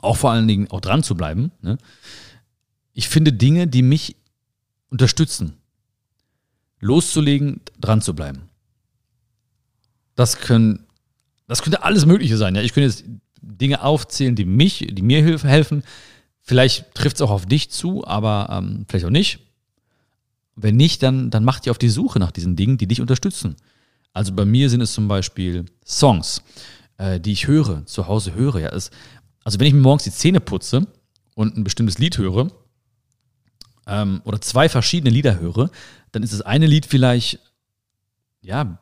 auch 0.00 0.16
vor 0.16 0.30
allen 0.30 0.48
Dingen 0.48 0.70
auch 0.70 0.80
dran 0.80 1.02
zu 1.02 1.14
bleiben, 1.14 1.52
ne? 1.60 1.78
ich 2.92 3.08
finde 3.08 3.32
Dinge, 3.32 3.66
die 3.66 3.82
mich 3.82 4.16
unterstützen. 4.90 5.54
Loszulegen, 6.80 7.60
dran 7.80 8.02
zu 8.02 8.14
bleiben. 8.14 8.42
Das 10.14 10.38
können, 10.38 10.84
das 11.46 11.62
könnte 11.62 11.84
alles 11.84 12.06
Mögliche 12.06 12.36
sein. 12.36 12.54
Ja? 12.54 12.62
Ich 12.62 12.74
könnte 12.74 12.88
jetzt 12.88 13.04
Dinge 13.40 13.82
aufzählen, 13.82 14.34
die 14.34 14.44
mich, 14.44 14.86
die 14.90 15.02
mir 15.02 15.24
helfen. 15.24 15.84
Vielleicht 16.40 16.94
trifft 16.94 17.16
es 17.16 17.22
auch 17.22 17.30
auf 17.30 17.46
dich 17.46 17.70
zu, 17.70 18.06
aber 18.06 18.48
ähm, 18.50 18.84
vielleicht 18.88 19.06
auch 19.06 19.10
nicht. 19.10 19.38
Wenn 20.54 20.76
nicht, 20.76 21.02
dann, 21.02 21.30
dann 21.30 21.44
mach 21.44 21.60
dich 21.60 21.70
auf 21.70 21.78
die 21.78 21.88
Suche 21.88 22.18
nach 22.18 22.32
diesen 22.32 22.56
Dingen, 22.56 22.78
die 22.78 22.86
dich 22.86 23.00
unterstützen. 23.00 23.56
Also 24.12 24.32
bei 24.32 24.44
mir 24.44 24.68
sind 24.68 24.80
es 24.80 24.92
zum 24.92 25.08
Beispiel 25.08 25.66
Songs, 25.84 26.42
äh, 26.98 27.18
die 27.20 27.32
ich 27.32 27.46
höre, 27.46 27.86
zu 27.86 28.06
Hause 28.06 28.34
höre. 28.34 28.60
Ja, 28.60 28.68
es, 28.70 28.90
also 29.44 29.58
wenn 29.58 29.66
ich 29.66 29.74
mir 29.74 29.80
morgens 29.80 30.04
die 30.04 30.12
Zähne 30.12 30.40
putze 30.40 30.86
und 31.34 31.56
ein 31.56 31.64
bestimmtes 31.64 31.98
Lied 31.98 32.18
höre, 32.18 32.50
ähm, 33.86 34.20
oder 34.24 34.40
zwei 34.40 34.68
verschiedene 34.68 35.10
Lieder 35.10 35.40
höre, 35.40 35.70
dann 36.12 36.22
ist 36.22 36.32
das 36.32 36.42
eine 36.42 36.66
Lied 36.66 36.86
vielleicht, 36.86 37.40
ja, 38.40 38.78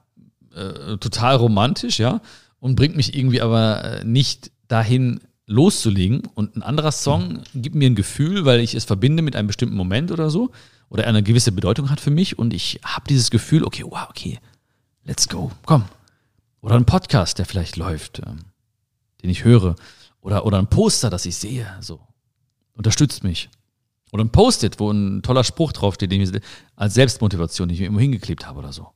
äh, 0.54 0.96
total 0.98 1.36
romantisch, 1.36 1.98
ja, 1.98 2.20
und 2.58 2.76
bringt 2.76 2.96
mich 2.96 3.14
irgendwie 3.14 3.40
aber 3.40 3.84
äh, 3.84 4.04
nicht 4.04 4.50
dahin 4.68 5.20
loszulegen. 5.46 6.22
Und 6.34 6.56
ein 6.56 6.62
anderer 6.62 6.92
Song 6.92 7.42
gibt 7.54 7.74
mir 7.74 7.88
ein 7.88 7.94
Gefühl, 7.94 8.44
weil 8.44 8.60
ich 8.60 8.74
es 8.74 8.84
verbinde 8.84 9.22
mit 9.22 9.36
einem 9.36 9.46
bestimmten 9.46 9.76
Moment 9.76 10.12
oder 10.12 10.30
so, 10.30 10.50
oder 10.88 11.06
eine 11.06 11.22
gewisse 11.22 11.52
Bedeutung 11.52 11.88
hat 11.88 12.00
für 12.00 12.10
mich 12.10 12.38
und 12.38 12.52
ich 12.52 12.80
habe 12.84 13.06
dieses 13.08 13.30
Gefühl, 13.30 13.64
okay, 13.64 13.84
wow, 13.84 14.08
okay, 14.08 14.40
let's 15.04 15.28
go, 15.28 15.50
komm. 15.64 15.84
Oder 16.60 16.76
ein 16.76 16.84
Podcast, 16.84 17.38
der 17.38 17.46
vielleicht 17.46 17.76
läuft, 17.76 18.20
ähm, 18.20 18.44
den 19.22 19.30
ich 19.30 19.44
höre. 19.44 19.76
Oder, 20.20 20.44
oder 20.44 20.58
ein 20.58 20.68
Poster, 20.68 21.10
das 21.10 21.26
ich 21.26 21.36
sehe, 21.36 21.66
so. 21.80 22.00
Unterstützt 22.74 23.24
mich. 23.24 23.48
Oder 24.12 24.24
ein 24.24 24.32
Post-it, 24.32 24.80
wo 24.80 24.90
ein 24.90 25.22
toller 25.22 25.44
Spruch 25.44 25.72
draufsteht, 25.72 26.10
den 26.10 26.20
ich 26.20 26.42
als 26.76 26.94
Selbstmotivation, 26.94 27.68
den 27.68 27.74
ich 27.74 27.80
mir 27.80 27.86
immer 27.86 28.00
hingeklebt 28.00 28.46
habe 28.46 28.58
oder 28.58 28.72
so. 28.72 28.92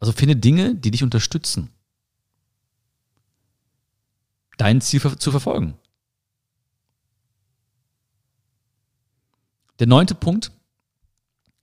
Also 0.00 0.12
finde 0.12 0.36
Dinge, 0.36 0.74
die 0.74 0.90
dich 0.90 1.02
unterstützen, 1.02 1.70
dein 4.56 4.80
Ziel 4.80 5.00
zu 5.18 5.30
verfolgen. 5.30 5.74
Der 9.78 9.86
neunte 9.86 10.14
Punkt 10.14 10.52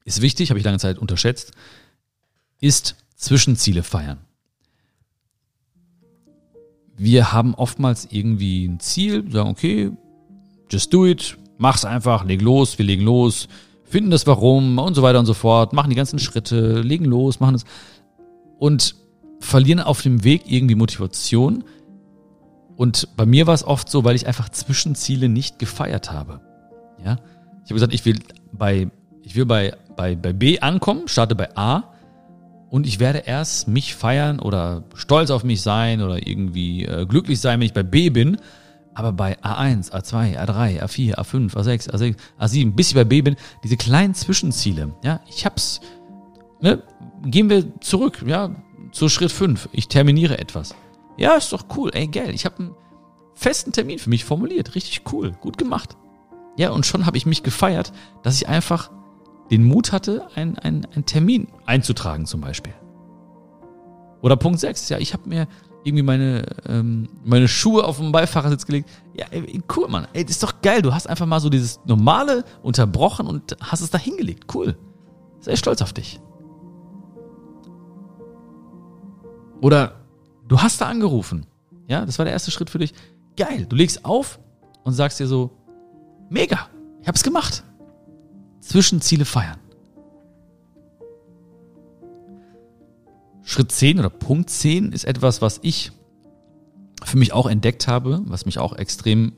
ist 0.06 0.21
wichtig, 0.21 0.49
habe 0.49 0.60
ich 0.60 0.65
lange 0.65 0.79
Zeit 0.79 0.99
unterschätzt, 0.99 1.53
ist 2.60 2.95
Zwischenziele 3.23 3.83
feiern. 3.83 4.19
Wir 6.97 7.31
haben 7.31 7.55
oftmals 7.55 8.09
irgendwie 8.12 8.65
ein 8.65 8.81
Ziel, 8.81 9.31
sagen, 9.31 9.49
okay, 9.49 9.91
just 10.69 10.93
do 10.93 11.05
it, 11.05 11.38
mach's 11.57 11.86
einfach, 11.86 12.25
leg 12.25 12.41
los, 12.41 12.77
wir 12.77 12.86
legen 12.86 13.05
los, 13.05 13.47
finden 13.86 14.12
das 14.12 14.27
Warum 14.27 14.77
und 14.77 14.93
so 14.93 15.03
weiter 15.03 15.19
und 15.19 15.25
so 15.25 15.33
fort, 15.33 15.71
machen 15.71 15.89
die 15.89 15.95
ganzen 15.95 16.19
Schritte, 16.19 16.81
legen 16.81 17.05
los, 17.05 17.39
machen 17.39 17.55
es 17.55 17.63
und 18.59 18.95
verlieren 19.39 19.79
auf 19.79 20.01
dem 20.01 20.25
Weg 20.25 20.43
irgendwie 20.45 20.75
Motivation. 20.75 21.63
Und 22.75 23.07
bei 23.15 23.25
mir 23.25 23.47
war 23.47 23.53
es 23.53 23.63
oft 23.63 23.89
so, 23.89 24.03
weil 24.03 24.17
ich 24.17 24.27
einfach 24.27 24.49
Zwischenziele 24.49 25.29
nicht 25.29 25.59
gefeiert 25.59 26.12
habe. 26.12 26.41
Ja, 27.03 27.13
ich 27.63 27.69
habe 27.69 27.75
gesagt, 27.75 27.93
ich 27.93 28.03
will 28.03 28.19
bei, 28.51 28.89
ich 29.21 29.36
will 29.36 29.45
bei, 29.45 29.77
bei, 29.95 30.15
bei 30.15 30.33
B 30.33 30.59
ankommen, 30.59 31.07
starte 31.07 31.36
bei 31.36 31.55
A 31.55 31.92
und 32.73 32.88
ich 32.88 32.99
werde 32.99 33.19
erst 33.19 33.67
mich 33.67 33.93
feiern 33.93 34.39
oder 34.39 34.86
stolz 34.95 35.29
auf 35.29 35.43
mich 35.43 35.62
sein 35.62 36.01
oder 36.01 36.27
irgendwie 36.27 36.86
äh, 36.86 37.05
glücklich 37.05 37.39
sein, 37.39 37.59
wenn 37.59 37.67
ich 37.67 37.73
bei 37.73 37.83
B 37.83 38.09
bin. 38.09 38.38
Aber 38.95 39.12
bei 39.12 39.38
A1, 39.41 39.91
A2, 39.91 40.39
A3, 40.39 40.81
A4, 40.81 41.13
A5, 41.13 41.53
A6, 41.53 41.91
A6, 41.91 42.15
A7, 42.39 42.73
bis 42.73 42.88
ich 42.88 42.95
bei 42.95 43.03
B 43.03 43.21
bin, 43.21 43.36
diese 43.63 43.77
kleinen 43.77 44.15
Zwischenziele, 44.15 44.91
ja, 45.03 45.19
ich 45.29 45.45
hab's, 45.45 45.81
ne, 46.62 46.81
gehen 47.23 47.47
wir 47.47 47.79
zurück, 47.79 48.23
ja, 48.25 48.55
zu 48.91 49.07
Schritt 49.07 49.31
5. 49.31 49.69
Ich 49.71 49.88
terminiere 49.88 50.39
etwas. 50.39 50.73
Ja, 51.15 51.36
ist 51.36 51.53
doch 51.53 51.65
cool, 51.77 51.91
ey, 51.93 52.07
geil. 52.07 52.33
Ich 52.33 52.43
habe 52.43 52.57
einen 52.57 52.75
festen 53.36 53.71
Termin 53.71 53.99
für 53.99 54.09
mich 54.09 54.25
formuliert. 54.25 54.73
Richtig 54.73 55.03
cool, 55.13 55.33
gut 55.41 55.59
gemacht. 55.59 55.95
Ja, 56.57 56.71
und 56.71 56.88
schon 56.88 57.05
habe 57.05 57.17
ich 57.17 57.27
mich 57.27 57.43
gefeiert, 57.43 57.93
dass 58.23 58.36
ich 58.38 58.47
einfach 58.47 58.89
den 59.51 59.63
Mut 59.63 59.91
hatte, 59.91 60.27
einen 60.36 60.58
ein 60.58 61.06
Termin 61.06 61.47
einzutragen 61.65 62.25
zum 62.25 62.41
Beispiel. 62.41 62.73
Oder 64.21 64.38
Punkt 64.38 64.60
6, 64.60 64.89
ja, 64.89 64.97
ich 64.99 65.13
habe 65.13 65.27
mir 65.27 65.47
irgendwie 65.84 66.03
meine, 66.03 66.45
ähm, 66.65 67.10
meine 67.23 67.47
Schuhe 67.47 67.84
auf 67.84 67.97
den 67.97 68.12
Beifahrersitz 68.12 68.65
gelegt. 68.65 68.89
Ja, 69.13 69.25
ey, 69.32 69.62
cool, 69.75 69.89
Mann. 69.89 70.08
Ey, 70.13 70.23
das 70.23 70.32
ist 70.32 70.43
doch 70.43 70.62
geil. 70.62 70.82
Du 70.82 70.93
hast 70.93 71.08
einfach 71.08 71.25
mal 71.25 71.39
so 71.39 71.49
dieses 71.49 71.79
Normale 71.86 72.45
unterbrochen 72.62 73.27
und 73.27 73.58
hast 73.62 73.82
es 73.82 73.89
da 73.89 73.97
hingelegt. 73.97 74.53
Cool. 74.53 74.77
Sehr 75.41 75.58
stolz 75.58 75.82
auf 75.82 75.91
dich. 75.91 76.21
Oder 79.62 79.95
du 80.47 80.62
hast 80.62 80.79
da 80.79 80.88
angerufen. 80.88 81.45
Ja, 81.88 82.06
das 82.06 82.17
war 82.17 82.25
der 82.25 82.34
erste 82.34 82.51
Schritt 82.51 82.69
für 82.69 82.79
dich. 82.79 82.93
Geil. 83.36 83.65
Du 83.67 83.75
legst 83.75 84.06
auf 84.06 84.39
und 84.84 84.93
sagst 84.93 85.19
dir 85.19 85.27
so, 85.27 85.51
mega. 86.29 86.67
Ich 87.01 87.08
hab's 87.08 87.23
gemacht. 87.23 87.63
Zwischenziele 88.63 89.26
feiern. 89.26 89.60
Schritt 93.43 93.71
10 93.71 93.99
oder 93.99 94.10
Punkt 94.10 94.49
10 94.49 94.93
ist 94.93 95.04
etwas, 95.04 95.41
was 95.41 95.60
ich 95.63 95.91
für 97.04 97.17
mich 97.17 97.34
auch 97.34 97.47
entdeckt 97.47 97.88
habe, 97.88 98.21
was 98.26 98.45
mich 98.45 98.58
auch 98.58 98.73
extrem 98.73 99.34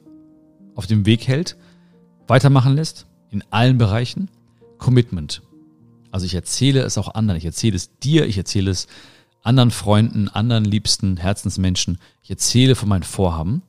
auf 0.75 0.85
dem 0.85 1.05
Weg 1.05 1.27
hält, 1.27 1.57
weitermachen 2.27 2.75
lässt, 2.75 3.07
in 3.31 3.43
allen 3.49 3.77
Bereichen. 3.77 4.29
Commitment. 4.77 5.41
Also 6.11 6.25
ich 6.25 6.35
erzähle 6.35 6.81
es 6.81 6.97
auch 6.97 7.15
anderen. 7.15 7.37
Ich 7.37 7.45
erzähle 7.45 7.75
es 7.75 7.97
dir, 7.99 8.27
ich 8.27 8.37
erzähle 8.37 8.71
es 8.71 8.87
anderen 9.41 9.71
Freunden, 9.71 10.27
anderen 10.27 10.65
liebsten 10.65 11.17
Herzensmenschen. 11.17 11.97
Ich 12.21 12.29
erzähle 12.29 12.75
von 12.75 12.89
meinen 12.89 13.03
Vorhaben, 13.03 13.63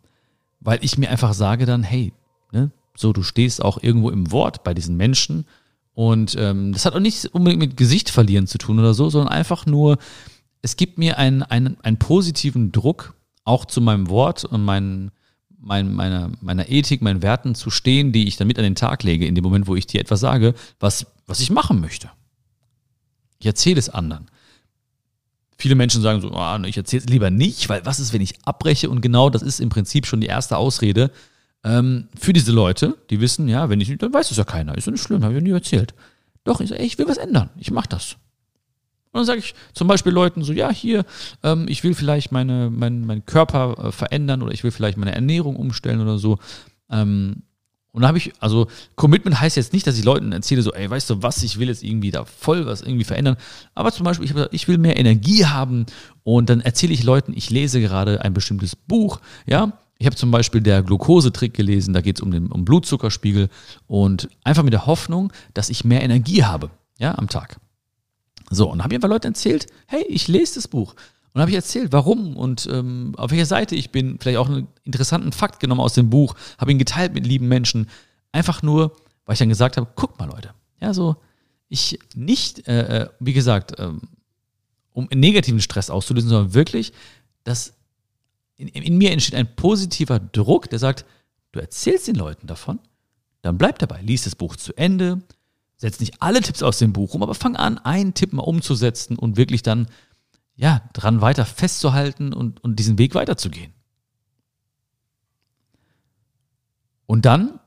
weil 0.60 0.78
ich 0.82 0.98
mir 0.98 1.10
einfach 1.10 1.32
sage 1.32 1.64
dann, 1.64 1.82
hey, 1.82 2.12
ne, 2.52 2.70
so 2.96 3.12
du 3.12 3.22
stehst 3.22 3.62
auch 3.62 3.82
irgendwo 3.82 4.10
im 4.10 4.32
Wort 4.32 4.64
bei 4.64 4.74
diesen 4.74 4.96
Menschen 4.96 5.46
und 5.96 6.36
ähm, 6.38 6.74
das 6.74 6.84
hat 6.84 6.94
auch 6.94 7.00
nichts 7.00 7.24
unbedingt 7.24 7.58
mit 7.58 7.78
Gesicht 7.78 8.10
verlieren 8.10 8.46
zu 8.46 8.58
tun 8.58 8.78
oder 8.78 8.92
so, 8.92 9.08
sondern 9.08 9.32
einfach 9.32 9.64
nur, 9.64 9.96
es 10.60 10.76
gibt 10.76 10.98
mir 10.98 11.16
einen, 11.16 11.42
einen, 11.42 11.80
einen 11.80 11.96
positiven 11.96 12.70
Druck, 12.70 13.14
auch 13.44 13.64
zu 13.64 13.80
meinem 13.80 14.10
Wort 14.10 14.44
und 14.44 14.62
meinen, 14.62 15.10
mein, 15.58 15.94
meiner, 15.94 16.30
meiner 16.42 16.68
Ethik, 16.68 17.00
meinen 17.00 17.22
Werten 17.22 17.54
zu 17.54 17.70
stehen, 17.70 18.12
die 18.12 18.28
ich 18.28 18.36
dann 18.36 18.46
mit 18.46 18.58
an 18.58 18.64
den 18.64 18.74
Tag 18.74 19.04
lege, 19.04 19.26
in 19.26 19.34
dem 19.34 19.42
Moment, 19.42 19.68
wo 19.68 19.74
ich 19.74 19.86
dir 19.86 19.98
etwas 19.98 20.20
sage, 20.20 20.52
was, 20.80 21.06
was 21.26 21.40
ich 21.40 21.48
machen 21.48 21.80
möchte. 21.80 22.10
Ich 23.38 23.46
erzähle 23.46 23.78
es 23.78 23.88
anderen. 23.88 24.26
Viele 25.56 25.76
Menschen 25.76 26.02
sagen 26.02 26.20
so, 26.20 26.30
oh, 26.30 26.58
ich 26.66 26.76
erzähle 26.76 27.04
es 27.04 27.08
lieber 27.08 27.30
nicht, 27.30 27.70
weil 27.70 27.86
was 27.86 28.00
ist, 28.00 28.12
wenn 28.12 28.20
ich 28.20 28.34
abbreche? 28.44 28.90
Und 28.90 29.00
genau 29.00 29.30
das 29.30 29.40
ist 29.40 29.60
im 29.60 29.70
Prinzip 29.70 30.04
schon 30.04 30.20
die 30.20 30.26
erste 30.26 30.58
Ausrede, 30.58 31.10
ähm, 31.66 32.06
für 32.16 32.32
diese 32.32 32.52
Leute, 32.52 32.96
die 33.10 33.20
wissen, 33.20 33.48
ja, 33.48 33.68
wenn 33.68 33.80
ich 33.80 33.88
nicht, 33.88 34.00
dann 34.00 34.14
weiß 34.14 34.30
es 34.30 34.36
ja 34.36 34.44
keiner. 34.44 34.78
Ist 34.78 34.86
ja 34.86 34.92
nicht 34.92 35.02
schlimm, 35.02 35.24
habe 35.24 35.34
ich 35.34 35.40
ja 35.40 35.42
nie 35.42 35.50
erzählt. 35.50 35.94
Doch, 36.44 36.60
ich, 36.60 36.70
ich 36.70 36.96
will 36.96 37.08
was 37.08 37.16
ändern. 37.16 37.50
Ich 37.58 37.72
mache 37.72 37.88
das. 37.88 38.12
Und 39.10 39.18
dann 39.18 39.24
sage 39.24 39.40
ich 39.40 39.52
zum 39.72 39.88
Beispiel 39.88 40.12
Leuten 40.12 40.44
so, 40.44 40.52
ja, 40.52 40.70
hier, 40.70 41.04
ähm, 41.42 41.66
ich 41.68 41.82
will 41.82 41.94
vielleicht 41.94 42.30
meine, 42.30 42.70
mein, 42.70 43.04
meinen 43.04 43.26
Körper 43.26 43.86
äh, 43.86 43.92
verändern 43.92 44.42
oder 44.42 44.52
ich 44.52 44.62
will 44.62 44.70
vielleicht 44.70 44.96
meine 44.96 45.12
Ernährung 45.12 45.56
umstellen 45.56 46.00
oder 46.00 46.18
so. 46.18 46.38
Ähm, 46.88 47.42
und 47.90 48.02
da 48.02 48.08
habe 48.08 48.18
ich, 48.18 48.32
also 48.38 48.68
Commitment 48.94 49.40
heißt 49.40 49.56
jetzt 49.56 49.72
nicht, 49.72 49.88
dass 49.88 49.98
ich 49.98 50.04
Leuten 50.04 50.30
erzähle, 50.30 50.62
so, 50.62 50.72
ey, 50.72 50.88
weißt 50.88 51.10
du 51.10 51.22
was, 51.22 51.42
ich 51.42 51.58
will 51.58 51.66
jetzt 51.66 51.82
irgendwie 51.82 52.12
da 52.12 52.24
voll 52.26 52.64
was 52.66 52.82
irgendwie 52.82 53.04
verändern. 53.04 53.38
Aber 53.74 53.90
zum 53.90 54.04
Beispiel, 54.04 54.26
ich, 54.26 54.34
gesagt, 54.34 54.54
ich 54.54 54.68
will 54.68 54.78
mehr 54.78 54.98
Energie 54.98 55.46
haben 55.46 55.86
und 56.22 56.48
dann 56.48 56.60
erzähle 56.60 56.92
ich 56.92 57.02
Leuten, 57.02 57.32
ich 57.34 57.50
lese 57.50 57.80
gerade 57.80 58.20
ein 58.20 58.34
bestimmtes 58.34 58.76
Buch, 58.76 59.20
ja, 59.46 59.72
ich 59.98 60.06
habe 60.06 60.16
zum 60.16 60.30
Beispiel 60.30 60.60
der 60.60 60.82
Glukosetrick 60.82 61.54
gelesen, 61.54 61.94
da 61.94 62.00
geht 62.00 62.16
es 62.16 62.22
um 62.22 62.30
den 62.30 62.48
um 62.52 62.64
Blutzuckerspiegel 62.64 63.48
und 63.86 64.28
einfach 64.44 64.62
mit 64.62 64.72
der 64.72 64.86
Hoffnung, 64.86 65.32
dass 65.54 65.70
ich 65.70 65.84
mehr 65.84 66.02
Energie 66.02 66.44
habe, 66.44 66.70
ja, 66.98 67.16
am 67.16 67.28
Tag. 67.28 67.58
So, 68.50 68.70
und 68.70 68.82
habe 68.82 68.92
ich 68.92 68.96
einfach 68.96 69.08
Leuten 69.08 69.28
erzählt, 69.28 69.66
hey, 69.86 70.04
ich 70.08 70.28
lese 70.28 70.56
das 70.56 70.68
Buch. 70.68 70.94
Und 71.32 71.40
habe 71.40 71.50
ich 71.50 71.56
erzählt, 71.56 71.92
warum 71.92 72.36
und 72.36 72.66
ähm, 72.72 73.12
auf 73.16 73.30
welcher 73.30 73.46
Seite 73.46 73.74
ich 73.74 73.90
bin, 73.90 74.18
vielleicht 74.18 74.38
auch 74.38 74.48
einen 74.48 74.68
interessanten 74.84 75.32
Fakt 75.32 75.60
genommen 75.60 75.80
aus 75.80 75.92
dem 75.92 76.08
Buch, 76.08 76.34
habe 76.58 76.70
ihn 76.70 76.78
geteilt 76.78 77.12
mit 77.12 77.26
lieben 77.26 77.48
Menschen. 77.48 77.88
Einfach 78.32 78.62
nur, 78.62 78.96
weil 79.26 79.34
ich 79.34 79.38
dann 79.38 79.50
gesagt 79.50 79.76
habe, 79.76 79.86
guck 79.96 80.18
mal 80.18 80.30
Leute, 80.30 80.50
ja, 80.80 80.94
so, 80.94 81.16
ich 81.68 81.98
nicht, 82.14 82.66
äh, 82.68 83.02
äh 83.02 83.08
wie 83.20 83.32
gesagt, 83.32 83.74
ähm, 83.78 84.02
um 84.92 85.08
negativen 85.12 85.60
Stress 85.60 85.90
auszulösen, 85.90 86.30
sondern 86.30 86.54
wirklich, 86.54 86.94
dass 87.44 87.74
in, 88.56 88.68
in 88.68 88.98
mir 88.98 89.12
entsteht 89.12 89.34
ein 89.34 89.54
positiver 89.54 90.18
Druck, 90.18 90.70
der 90.70 90.78
sagt, 90.78 91.04
du 91.52 91.60
erzählst 91.60 92.08
den 92.08 92.16
Leuten 92.16 92.46
davon, 92.46 92.78
dann 93.42 93.58
bleib 93.58 93.78
dabei, 93.78 94.00
lies 94.00 94.24
das 94.24 94.34
Buch 94.34 94.56
zu 94.56 94.76
Ende, 94.76 95.22
setz 95.76 96.00
nicht 96.00 96.20
alle 96.20 96.40
Tipps 96.40 96.62
aus 96.62 96.78
dem 96.78 96.92
Buch 96.92 97.14
um, 97.14 97.22
aber 97.22 97.34
fang 97.34 97.56
an, 97.56 97.78
einen 97.78 98.14
Tipp 98.14 98.32
mal 98.32 98.42
umzusetzen 98.42 99.18
und 99.18 99.36
wirklich 99.36 99.62
dann, 99.62 99.88
ja, 100.56 100.88
dran 100.94 101.20
weiter 101.20 101.44
festzuhalten 101.44 102.32
und, 102.32 102.64
und 102.64 102.76
diesen 102.76 102.98
Weg 102.98 103.14
weiterzugehen. 103.14 103.72
Und 107.04 107.24
dann, 107.24 107.60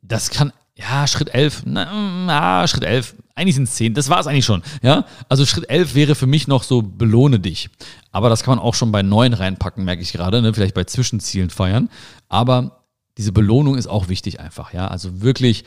das 0.00 0.30
kann, 0.30 0.52
ja, 0.82 1.06
Schritt 1.06 1.34
11, 1.34 1.62
na, 1.66 2.24
na 2.26 2.66
Schritt 2.66 2.84
11, 2.84 3.14
eigentlich 3.34 3.54
sind 3.54 3.64
es 3.64 3.74
10, 3.74 3.94
das 3.94 4.08
war 4.08 4.20
es 4.20 4.26
eigentlich 4.26 4.44
schon, 4.44 4.62
ja. 4.82 5.06
Also 5.28 5.46
Schritt 5.46 5.70
11 5.70 5.94
wäre 5.94 6.14
für 6.14 6.26
mich 6.26 6.48
noch 6.48 6.62
so, 6.62 6.82
belohne 6.82 7.40
dich. 7.40 7.70
Aber 8.10 8.28
das 8.28 8.42
kann 8.42 8.56
man 8.56 8.64
auch 8.64 8.74
schon 8.74 8.92
bei 8.92 9.02
neun 9.02 9.32
reinpacken, 9.32 9.84
merke 9.84 10.02
ich 10.02 10.12
gerade, 10.12 10.42
ne? 10.42 10.52
vielleicht 10.52 10.74
bei 10.74 10.84
Zwischenzielen 10.84 11.50
feiern. 11.50 11.88
Aber 12.28 12.84
diese 13.16 13.32
Belohnung 13.32 13.76
ist 13.76 13.86
auch 13.86 14.08
wichtig 14.08 14.40
einfach, 14.40 14.72
ja. 14.72 14.88
Also 14.88 15.22
wirklich 15.22 15.64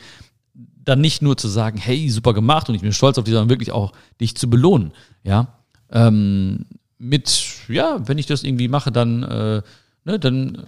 dann 0.54 1.00
nicht 1.00 1.22
nur 1.22 1.36
zu 1.36 1.48
sagen, 1.48 1.78
hey, 1.78 2.08
super 2.10 2.32
gemacht 2.32 2.68
und 2.68 2.74
ich 2.74 2.82
bin 2.82 2.92
stolz 2.92 3.18
auf 3.18 3.24
dich, 3.24 3.32
sondern 3.32 3.50
wirklich 3.50 3.72
auch 3.72 3.92
dich 4.20 4.36
zu 4.36 4.48
belohnen, 4.48 4.92
ja. 5.24 5.48
Ähm, 5.90 6.66
mit, 6.98 7.68
ja, 7.68 8.00
wenn 8.06 8.18
ich 8.18 8.26
das 8.26 8.42
irgendwie 8.42 8.68
mache, 8.68 8.92
dann, 8.92 9.22
äh, 9.22 9.62
ne, 10.04 10.18
dann 10.18 10.66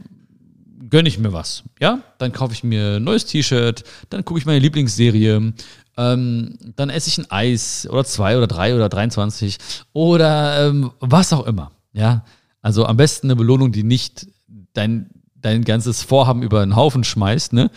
gönne 0.90 1.08
ich 1.08 1.18
mir 1.18 1.32
was, 1.32 1.64
ja. 1.80 2.00
Dann 2.18 2.32
kaufe 2.32 2.52
ich 2.52 2.64
mir 2.64 2.96
ein 2.96 3.04
neues 3.04 3.26
T-Shirt, 3.26 3.84
dann 4.10 4.24
gucke 4.24 4.40
ich 4.40 4.46
meine 4.46 4.58
Lieblingsserie, 4.58 5.52
ähm, 5.96 6.58
dann 6.76 6.90
esse 6.90 7.08
ich 7.08 7.18
ein 7.18 7.30
Eis 7.30 7.88
oder 7.90 8.04
zwei 8.04 8.36
oder 8.36 8.46
drei 8.46 8.74
oder 8.74 8.88
23 8.88 9.58
oder 9.92 10.68
ähm, 10.68 10.92
was 11.00 11.32
auch 11.32 11.46
immer. 11.46 11.72
Ja, 11.92 12.24
also 12.62 12.86
am 12.86 12.96
besten 12.96 13.26
eine 13.26 13.36
Belohnung, 13.36 13.72
die 13.72 13.82
nicht 13.82 14.26
dein, 14.72 15.10
dein 15.34 15.64
ganzes 15.64 16.02
Vorhaben 16.02 16.42
über 16.42 16.64
den 16.64 16.76
Haufen 16.76 17.02
schmeißt, 17.02 17.52
ne? 17.52 17.70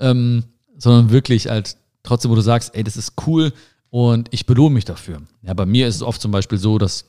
Ähm, 0.00 0.44
sondern 0.78 1.10
wirklich 1.10 1.48
halt 1.48 1.76
trotzdem, 2.02 2.30
wo 2.30 2.34
du 2.34 2.40
sagst, 2.40 2.74
ey, 2.74 2.84
das 2.84 2.96
ist 2.96 3.14
cool 3.26 3.52
und 3.90 4.28
ich 4.30 4.46
belohne 4.46 4.74
mich 4.74 4.84
dafür. 4.84 5.22
Ja, 5.42 5.54
bei 5.54 5.66
mir 5.66 5.88
ist 5.88 5.96
es 5.96 6.02
oft 6.02 6.20
zum 6.20 6.30
Beispiel 6.30 6.58
so, 6.58 6.78
dass 6.78 7.06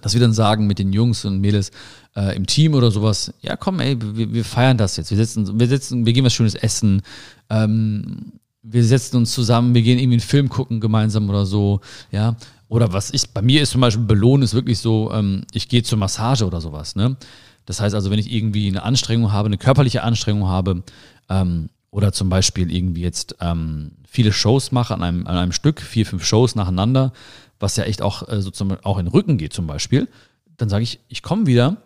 dass 0.00 0.14
wir 0.14 0.20
dann 0.20 0.32
sagen 0.32 0.66
mit 0.66 0.78
den 0.78 0.92
Jungs 0.92 1.24
und 1.24 1.40
Mädels 1.40 1.70
äh, 2.16 2.36
im 2.36 2.46
Team 2.46 2.74
oder 2.74 2.90
sowas, 2.90 3.32
ja 3.40 3.56
komm, 3.56 3.80
ey, 3.80 3.96
wir, 4.00 4.32
wir 4.32 4.44
feiern 4.44 4.78
das 4.78 4.96
jetzt. 4.96 5.10
Wir 5.10 5.16
sitzen, 5.16 5.58
wir 5.58 5.68
sitzen, 5.68 6.06
wir 6.06 6.12
gehen 6.12 6.24
was 6.24 6.32
Schönes 6.32 6.54
essen. 6.54 7.02
Ähm, 7.50 8.32
wir 8.62 8.84
setzen 8.84 9.16
uns 9.16 9.32
zusammen, 9.32 9.74
wir 9.74 9.82
gehen 9.82 9.98
irgendwie 9.98 10.16
einen 10.16 10.20
Film 10.20 10.48
gucken 10.48 10.80
gemeinsam 10.80 11.28
oder 11.28 11.46
so, 11.46 11.80
ja. 12.10 12.36
Oder 12.68 12.92
was 12.92 13.10
ich, 13.14 13.30
bei 13.30 13.40
mir 13.40 13.62
ist 13.62 13.70
zum 13.70 13.80
Beispiel 13.80 14.04
Belohnen 14.04 14.42
ist 14.42 14.52
wirklich 14.52 14.78
so, 14.78 15.10
ähm, 15.12 15.44
ich 15.52 15.68
gehe 15.68 15.82
zur 15.82 15.98
Massage 15.98 16.44
oder 16.44 16.60
sowas, 16.60 16.96
ne? 16.96 17.16
Das 17.64 17.80
heißt 17.80 17.94
also, 17.94 18.10
wenn 18.10 18.18
ich 18.18 18.32
irgendwie 18.32 18.66
eine 18.68 18.82
Anstrengung 18.82 19.32
habe, 19.32 19.46
eine 19.46 19.58
körperliche 19.58 20.02
Anstrengung 20.02 20.48
habe, 20.48 20.82
ähm, 21.28 21.68
oder 21.90 22.12
zum 22.12 22.28
Beispiel 22.28 22.70
irgendwie 22.70 23.02
jetzt 23.02 23.36
ähm, 23.40 23.92
viele 24.06 24.32
Shows 24.32 24.72
mache 24.72 24.94
an 24.94 25.02
einem, 25.02 25.26
an 25.26 25.36
einem 25.36 25.52
Stück, 25.52 25.80
vier, 25.80 26.06
fünf 26.06 26.24
Shows 26.24 26.54
nacheinander, 26.54 27.12
was 27.60 27.76
ja 27.76 27.84
echt 27.84 28.02
auch 28.02 28.28
äh, 28.28 28.40
sozusagen 28.40 28.82
auch 28.84 28.98
in 28.98 29.06
den 29.06 29.12
Rücken 29.12 29.38
geht 29.38 29.52
zum 29.52 29.66
Beispiel, 29.66 30.08
dann 30.56 30.68
sage 30.68 30.82
ich, 30.82 31.00
ich 31.08 31.22
komme 31.22 31.46
wieder 31.46 31.76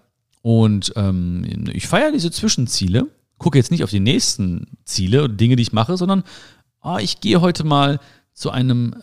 und 0.43 0.93
ähm, 0.97 1.67
ich 1.73 1.87
feiere 1.87 2.13
diese 2.13 2.31
Zwischenziele, 2.31 3.07
gucke 3.39 3.59
jetzt 3.59 3.71
nicht 3.71 3.85
auf 3.85 3.91
die 3.91 4.01
nächsten 4.01 4.67
Ziele 4.85 5.25
und 5.25 5.41
Dinge, 5.41 5.57
die 5.57 5.63
ich 5.63 5.73
mache, 5.73 5.97
sondern 5.97 6.25
oh, 6.83 6.99
ich 6.99 7.21
gehe 7.21 7.41
heute 7.41 7.65
mal 7.65 8.01
zu 8.33 8.51
einem, 8.51 8.97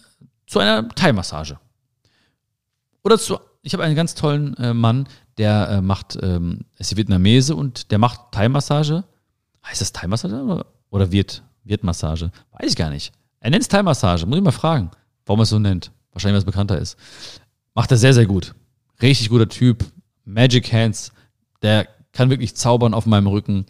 zu 0.47 0.59
einer 0.59 0.87
Thai-Massage. 0.89 1.59
Oder 3.03 3.17
zu, 3.17 3.39
ich 3.61 3.73
habe 3.73 3.83
einen 3.83 3.95
ganz 3.95 4.15
tollen 4.15 4.55
äh, 4.57 4.73
Mann, 4.73 5.07
der 5.37 5.69
äh, 5.69 5.81
macht, 5.81 6.17
ähm, 6.21 6.65
ist 6.77 6.95
Vietnamese 6.95 7.55
und 7.55 7.91
der 7.91 7.97
macht 7.97 8.31
Thai-Massage. 8.31 9.03
Heißt 9.65 9.81
das 9.81 9.93
Thai-Massage 9.93 10.35
oder, 10.35 10.65
oder 10.89 11.11
Viet, 11.11 11.43
Viet-Massage? 11.63 12.31
Weiß 12.51 12.71
ich 12.71 12.75
gar 12.75 12.89
nicht. 12.89 13.13
Er 13.39 13.49
nennt 13.49 13.61
es 13.61 13.69
Thai-Massage, 13.69 14.25
muss 14.25 14.37
ich 14.37 14.43
mal 14.43 14.51
fragen, 14.51 14.91
warum 15.25 15.39
er 15.39 15.43
es 15.43 15.49
so 15.49 15.59
nennt. 15.59 15.91
Wahrscheinlich, 16.13 16.39
es 16.39 16.45
bekannter 16.45 16.77
ist. 16.77 16.97
Macht 17.73 17.91
er 17.91 17.97
sehr, 17.97 18.13
sehr 18.13 18.25
gut. 18.25 18.53
Richtig 19.01 19.29
guter 19.29 19.47
Typ. 19.47 19.85
Magic 20.25 20.71
Hands. 20.71 21.11
Der 21.61 21.87
kann 22.11 22.29
wirklich 22.29 22.55
zaubern 22.55 22.93
auf 22.93 23.05
meinem 23.05 23.27
Rücken. 23.27 23.65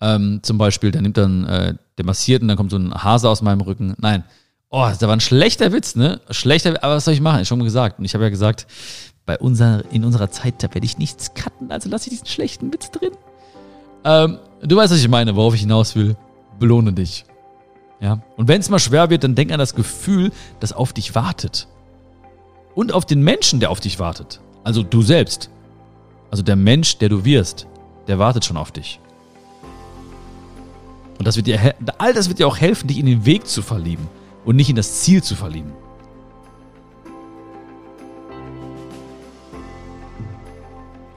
Ähm, 0.00 0.40
zum 0.42 0.58
Beispiel, 0.58 0.90
der 0.90 1.02
nimmt 1.02 1.16
dann, 1.16 1.44
äh, 1.44 1.74
der 1.98 2.04
massiert 2.04 2.42
und 2.42 2.48
dann 2.48 2.56
kommt 2.56 2.70
so 2.70 2.78
ein 2.78 2.94
Hase 2.94 3.28
aus 3.28 3.42
meinem 3.42 3.60
Rücken. 3.60 3.94
Nein. 3.98 4.24
Oh, 4.70 4.86
das 4.88 5.00
war 5.02 5.10
ein 5.10 5.20
schlechter 5.20 5.72
Witz, 5.72 5.96
ne? 5.96 6.20
Schlechter, 6.30 6.82
aber 6.82 6.94
was 6.94 7.04
soll 7.04 7.14
ich 7.14 7.20
machen? 7.20 7.42
Ich 7.42 7.48
schon 7.48 7.62
gesagt. 7.62 7.98
Und 7.98 8.04
ich 8.04 8.14
habe 8.14 8.24
ja 8.24 8.30
gesagt, 8.30 8.66
bei 9.26 9.38
unserer, 9.38 9.82
in 9.90 10.04
unserer 10.04 10.30
Zeit, 10.30 10.62
da 10.62 10.72
werde 10.72 10.84
ich 10.84 10.96
nichts 10.96 11.34
cutten, 11.34 11.70
also 11.70 11.88
lasse 11.88 12.06
ich 12.06 12.10
diesen 12.10 12.26
schlechten 12.26 12.72
Witz 12.72 12.90
drin. 12.90 13.10
Ähm, 14.04 14.38
du 14.62 14.76
weißt, 14.76 14.92
was 14.92 15.00
ich 15.00 15.08
meine, 15.08 15.36
worauf 15.36 15.54
ich 15.54 15.60
hinaus 15.60 15.94
will. 15.96 16.16
Belohne 16.58 16.92
dich. 16.92 17.24
Ja. 18.00 18.22
Und 18.36 18.48
wenn 18.48 18.60
es 18.60 18.70
mal 18.70 18.78
schwer 18.78 19.10
wird, 19.10 19.24
dann 19.24 19.34
denk 19.34 19.52
an 19.52 19.58
das 19.58 19.74
Gefühl, 19.74 20.32
das 20.60 20.72
auf 20.72 20.92
dich 20.92 21.14
wartet. 21.14 21.68
Und 22.80 22.94
auf 22.94 23.04
den 23.04 23.22
Menschen, 23.22 23.60
der 23.60 23.70
auf 23.70 23.78
dich 23.78 23.98
wartet. 23.98 24.40
Also 24.64 24.82
du 24.82 25.02
selbst. 25.02 25.50
Also 26.30 26.42
der 26.42 26.56
Mensch, 26.56 26.96
der 26.96 27.10
du 27.10 27.26
wirst, 27.26 27.66
der 28.06 28.18
wartet 28.18 28.46
schon 28.46 28.56
auf 28.56 28.72
dich. 28.72 29.00
Und 31.18 31.26
das 31.26 31.36
wird 31.36 31.46
dir, 31.46 31.74
all 31.98 32.14
das 32.14 32.30
wird 32.30 32.38
dir 32.38 32.48
auch 32.48 32.56
helfen, 32.56 32.86
dich 32.88 32.96
in 32.96 33.04
den 33.04 33.26
Weg 33.26 33.46
zu 33.46 33.60
verlieben 33.60 34.08
und 34.46 34.56
nicht 34.56 34.70
in 34.70 34.76
das 34.76 35.02
Ziel 35.02 35.22
zu 35.22 35.36
verlieben. 35.36 35.72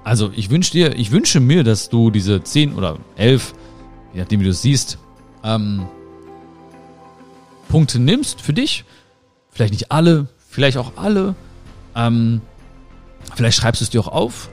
Also 0.03 0.31
ich 0.35 0.49
wünsche 0.49 0.73
dir, 0.73 0.97
ich 0.97 1.11
wünsche 1.11 1.39
mir, 1.39 1.63
dass 1.63 1.87
du 1.87 2.11
diese 2.11 2.43
10 2.43 2.75
oder 2.75 2.97
11, 3.15 3.53
je 4.13 4.19
nachdem 4.19 4.41
wie 4.41 4.43
du 4.43 4.49
es 4.49 4.61
siehst, 4.61 4.97
ähm, 5.45 5.85
Punkte 7.69 7.99
nimmst 7.99 8.41
für 8.41 8.51
dich. 8.51 8.83
Vielleicht 9.49 9.71
nicht 9.71 9.93
alle, 9.93 10.27
vielleicht 10.49 10.75
auch 10.75 10.97
alle. 10.97 11.35
Ähm, 11.95 12.41
vielleicht 13.35 13.57
schreibst 13.57 13.81
du 13.81 13.83
es 13.83 13.89
dir 13.89 14.01
auch 14.01 14.07
auf 14.07 14.49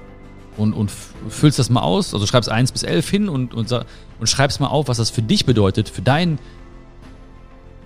und, 0.56 0.72
und 0.72 0.90
füllst 1.28 1.58
das 1.58 1.70
mal 1.70 1.82
aus. 1.82 2.14
Also 2.14 2.26
schreibst 2.26 2.50
1 2.50 2.72
bis 2.72 2.82
11 2.82 3.08
hin 3.08 3.28
und, 3.28 3.54
und, 3.54 3.72
und 3.72 4.28
schreibst 4.28 4.60
mal 4.60 4.68
auf, 4.68 4.88
was 4.88 4.98
das 4.98 5.10
für 5.10 5.22
dich 5.22 5.46
bedeutet, 5.46 5.88
für 5.88 6.02
dein, 6.02 6.38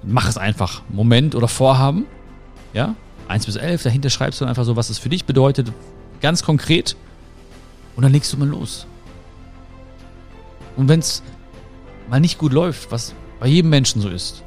mach 0.02 0.28
es 0.28 0.36
einfach, 0.36 0.82
Moment 0.88 1.34
oder 1.34 1.48
Vorhaben. 1.48 2.06
Ja, 2.72 2.96
1 3.28 3.46
bis 3.46 3.56
11, 3.56 3.82
dahinter 3.84 4.10
schreibst 4.10 4.40
du 4.40 4.44
einfach 4.44 4.64
so, 4.64 4.76
was 4.76 4.90
es 4.90 4.98
für 4.98 5.08
dich 5.08 5.24
bedeutet, 5.24 5.72
ganz 6.20 6.42
konkret. 6.42 6.96
Und 7.96 8.02
dann 8.02 8.12
legst 8.12 8.32
du 8.32 8.36
mal 8.36 8.48
los. 8.48 8.86
Und 10.76 10.88
wenn 10.88 10.98
es 10.98 11.22
mal 12.10 12.20
nicht 12.20 12.38
gut 12.38 12.52
läuft, 12.52 12.90
was 12.90 13.14
bei 13.38 13.46
jedem 13.46 13.70
Menschen 13.70 14.02
so 14.02 14.08
ist, 14.08 14.42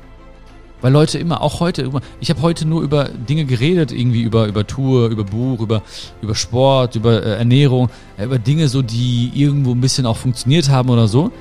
weil 0.82 0.94
Leute 0.94 1.18
immer, 1.18 1.42
auch 1.42 1.60
heute, 1.60 1.90
ich 2.20 2.30
habe 2.30 2.42
heute 2.42 2.68
nur 2.68 2.82
über 2.82 3.06
Dinge 3.06 3.46
geredet, 3.46 3.92
irgendwie 3.92 4.22
über, 4.22 4.48
über 4.48 4.66
Tour, 4.66 5.10
über 5.10 5.24
Buch, 5.24 5.62
über, 5.62 5.82
über 6.22 6.36
Sport, 6.36 6.96
über 6.96 7.24
äh, 7.24 7.38
Ernährung, 7.38 7.90
äh, 8.18 8.26
über 8.26 8.38
Dinge 8.38 8.68
so, 8.68 8.82
die 8.82 9.32
irgendwo 9.34 9.72
ein 9.72 9.82
bisschen 9.82 10.06
auch 10.06 10.18
funktioniert 10.18 10.70
haben 10.70 10.90
oder 10.90 11.08
so. 11.08 11.32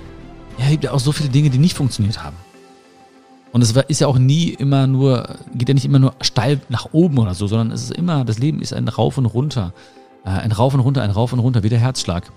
Ja, 0.59 0.65
es 0.65 0.71
gibt 0.71 0.85
ja 0.85 0.93
auch 0.93 1.01
so 1.01 1.13
viele 1.13 1.29
Dinge, 1.29 1.51
die 1.51 1.59
nicht 1.59 1.77
funktioniert 1.77 2.23
haben. 2.23 2.37
Und 3.53 3.63
es 3.63 3.73
ist 3.73 4.01
ja 4.01 4.07
auch 4.07 4.19
nie 4.19 4.51
immer 4.51 4.87
nur, 4.87 5.37
geht 5.55 5.69
ja 5.69 5.75
nicht 5.75 5.85
immer 5.85 5.99
nur 5.99 6.15
steil 6.21 6.61
nach 6.69 6.89
oben 6.93 7.19
oder 7.19 7.35
so, 7.35 7.47
sondern 7.47 7.71
es 7.71 7.85
ist 7.85 7.93
immer, 7.93 8.25
das 8.25 8.39
Leben 8.39 8.61
ist 8.61 8.73
ein 8.73 8.89
Rauf 8.89 9.19
und 9.19 9.27
Runter. 9.27 9.73
Äh, 10.25 10.31
ein 10.31 10.53
Rauf 10.53 10.75
und 10.75 10.81
Runter, 10.81 11.03
ein 11.03 11.11
Rauf 11.11 11.33
und 11.33 11.39
Runter, 11.39 11.63
wie 11.63 11.69
der 11.69 11.79
Herzschlag. 11.79 12.31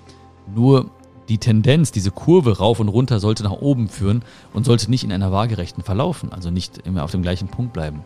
Nur 0.53 0.89
die 1.29 1.37
Tendenz, 1.37 1.91
diese 1.91 2.11
Kurve 2.11 2.57
rauf 2.57 2.79
und 2.79 2.89
runter 2.89 3.19
sollte 3.19 3.43
nach 3.43 3.51
oben 3.51 3.87
führen 3.87 4.23
und 4.53 4.65
sollte 4.65 4.89
nicht 4.89 5.03
in 5.03 5.11
einer 5.11 5.31
waagerechten 5.31 5.83
verlaufen, 5.83 6.31
also 6.33 6.49
nicht 6.49 6.79
immer 6.85 7.03
auf 7.03 7.11
dem 7.11 7.21
gleichen 7.21 7.47
Punkt 7.47 7.71
bleiben. 7.71 8.01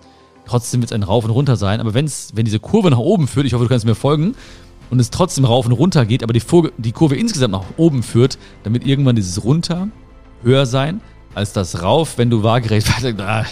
Trotzdem 0.45 0.81
wird 0.81 0.91
es 0.91 0.95
ein 0.95 1.03
Rauf 1.03 1.23
und 1.23 1.31
runter 1.31 1.55
sein, 1.55 1.79
aber 1.79 1.93
wenn's, 1.93 2.33
wenn 2.35 2.45
diese 2.45 2.59
Kurve 2.59 2.91
nach 2.91 2.97
oben 2.97 3.27
führt, 3.27 3.45
ich 3.45 3.53
hoffe, 3.53 3.63
du 3.63 3.69
kannst 3.69 3.85
mir 3.85 3.95
folgen, 3.95 4.35
und 4.89 4.99
es 4.99 5.09
trotzdem 5.09 5.45
rauf 5.45 5.65
und 5.65 5.71
runter 5.71 6.05
geht, 6.05 6.21
aber 6.21 6.33
die, 6.33 6.39
Kurve, 6.41 6.71
die 6.77 6.91
Kurve 6.91 7.15
insgesamt 7.15 7.53
nach 7.53 7.63
oben 7.77 8.03
führt, 8.03 8.37
damit 8.61 8.85
irgendwann 8.85 9.15
dieses 9.15 9.43
runter 9.43 9.87
höher 10.43 10.67
sein 10.67 11.01
als 11.33 11.51
das 11.51 11.81
rauf, 11.81 12.19
wenn 12.19 12.29
du 12.29 12.43
waagerecht, 12.43 12.87
weiter, 13.03 13.27
ah, 13.27 13.45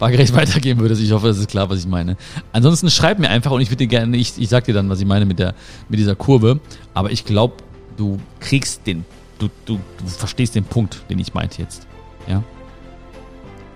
waagerecht 0.00 0.34
weitergehen 0.34 0.80
würdest. 0.80 1.00
Ich 1.00 1.12
hoffe, 1.12 1.28
das 1.28 1.38
ist 1.38 1.48
klar, 1.48 1.70
was 1.70 1.78
ich 1.78 1.86
meine. 1.86 2.16
Ansonsten 2.52 2.90
schreib 2.90 3.20
mir 3.20 3.28
einfach 3.30 3.52
und 3.52 3.60
ich 3.60 3.68
würde 3.70 3.76
dir 3.76 3.86
gerne, 3.86 4.16
ich, 4.16 4.32
ich 4.38 4.48
sag 4.48 4.64
dir 4.64 4.74
dann, 4.74 4.88
was 4.90 4.98
ich 5.00 5.06
meine 5.06 5.24
mit 5.24 5.38
der, 5.38 5.54
mit 5.88 6.00
dieser 6.00 6.16
Kurve. 6.16 6.58
Aber 6.94 7.12
ich 7.12 7.24
glaube, 7.24 7.54
du 7.96 8.18
kriegst 8.40 8.86
den 8.86 9.04
du, 9.38 9.48
du, 9.64 9.78
du 9.98 10.06
verstehst 10.06 10.54
den 10.54 10.64
Punkt, 10.64 11.04
den 11.10 11.18
ich 11.18 11.34
meinte 11.34 11.62
jetzt. 11.62 11.86
Ja? 12.26 12.42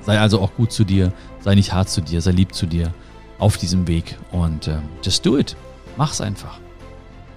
Sei 0.02 0.18
also 0.18 0.40
auch 0.40 0.54
gut 0.54 0.72
zu 0.72 0.84
dir, 0.84 1.12
sei 1.40 1.54
nicht 1.54 1.72
hart 1.72 1.88
zu 1.88 2.00
dir, 2.00 2.20
sei 2.20 2.32
lieb 2.32 2.54
zu 2.54 2.66
dir 2.66 2.92
auf 3.38 3.56
diesem 3.56 3.86
Weg 3.86 4.16
und 4.30 4.68
äh, 4.68 4.78
just 5.02 5.24
do 5.24 5.38
it. 5.38 5.56
Mach's 5.96 6.20
einfach. 6.20 6.58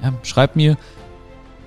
Ja, 0.02 0.14
schreib 0.24 0.56
mir, 0.56 0.78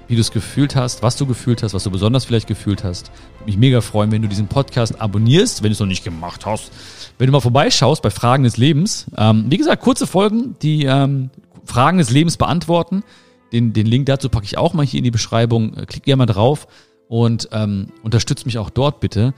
wie 0.09 0.15
du 0.15 0.21
es 0.21 0.31
gefühlt 0.31 0.75
hast, 0.75 1.03
was 1.03 1.17
du 1.17 1.27
gefühlt 1.27 1.63
hast, 1.63 1.75
was 1.75 1.85
du 1.85 1.91
besonders 1.91 2.25
vielleicht 2.25 2.47
gefühlt 2.47 2.83
hast. 2.83 3.11
Würde 3.39 3.47
mich 3.47 3.59
mega 3.59 3.81
freuen, 3.81 4.11
wenn 4.11 4.23
du 4.23 4.29
diesen 4.29 4.49
Podcast 4.49 5.01
abonnierst, 5.01 5.63
wenn 5.63 5.71
du 5.71 5.75
es 5.75 5.81
noch 5.81 5.87
nicht 5.87 6.03
gemacht 6.03 6.47
hast. 6.47 6.73
Wenn 7.19 7.27
du 7.27 7.33
mal 7.33 7.41
vorbeischaust 7.41 8.03
bei 8.03 8.11
Fragen 8.11 8.45
des 8.45 8.57
Lebens. 8.57 9.07
Ähm, 9.17 9.47
wie 9.49 9.59
gesagt, 9.59 9.83
kurze 9.83 10.07
Folgen, 10.07 10.57
die 10.63 10.85
ähm, 10.85 11.31
Fragen 11.65 11.99
des 11.99 12.11
Lebens 12.11 12.37
beantworten. 12.37 13.05
Den, 13.53 13.73
den 13.73 13.87
Link 13.87 14.07
dazu 14.07 14.29
packe 14.29 14.45
ich 14.45 14.59
auch 14.59 14.75
mal 14.75 14.85
hier 14.85 14.99
in 14.99 15.05
die 15.05 15.11
Beschreibung. 15.11 15.75
Äh, 15.75 15.87
klick 15.87 16.05
gerne 16.05 16.19
mal 16.19 16.27
drauf 16.27 16.67
und 17.09 17.49
ähm, 17.53 17.89
unterstützt 18.03 18.47
mich 18.47 18.59
auch 18.59 18.71
dort 18.71 19.01
bitte. 19.01 19.35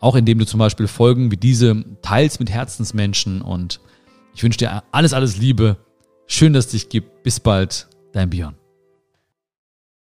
Auch 0.00 0.14
indem 0.14 0.38
du 0.38 0.46
zum 0.46 0.58
Beispiel 0.58 0.86
Folgen 0.86 1.30
wie 1.30 1.36
diese 1.36 1.84
teilst 2.02 2.38
mit 2.40 2.50
Herzensmenschen. 2.50 3.42
Und 3.42 3.80
ich 4.34 4.42
wünsche 4.42 4.58
dir 4.58 4.82
alles, 4.92 5.12
alles 5.12 5.38
Liebe. 5.38 5.76
Schön, 6.26 6.52
dass 6.52 6.66
es 6.66 6.72
dich 6.72 6.88
gibt. 6.88 7.22
Bis 7.22 7.40
bald, 7.40 7.88
dein 8.12 8.30
Björn. 8.30 8.54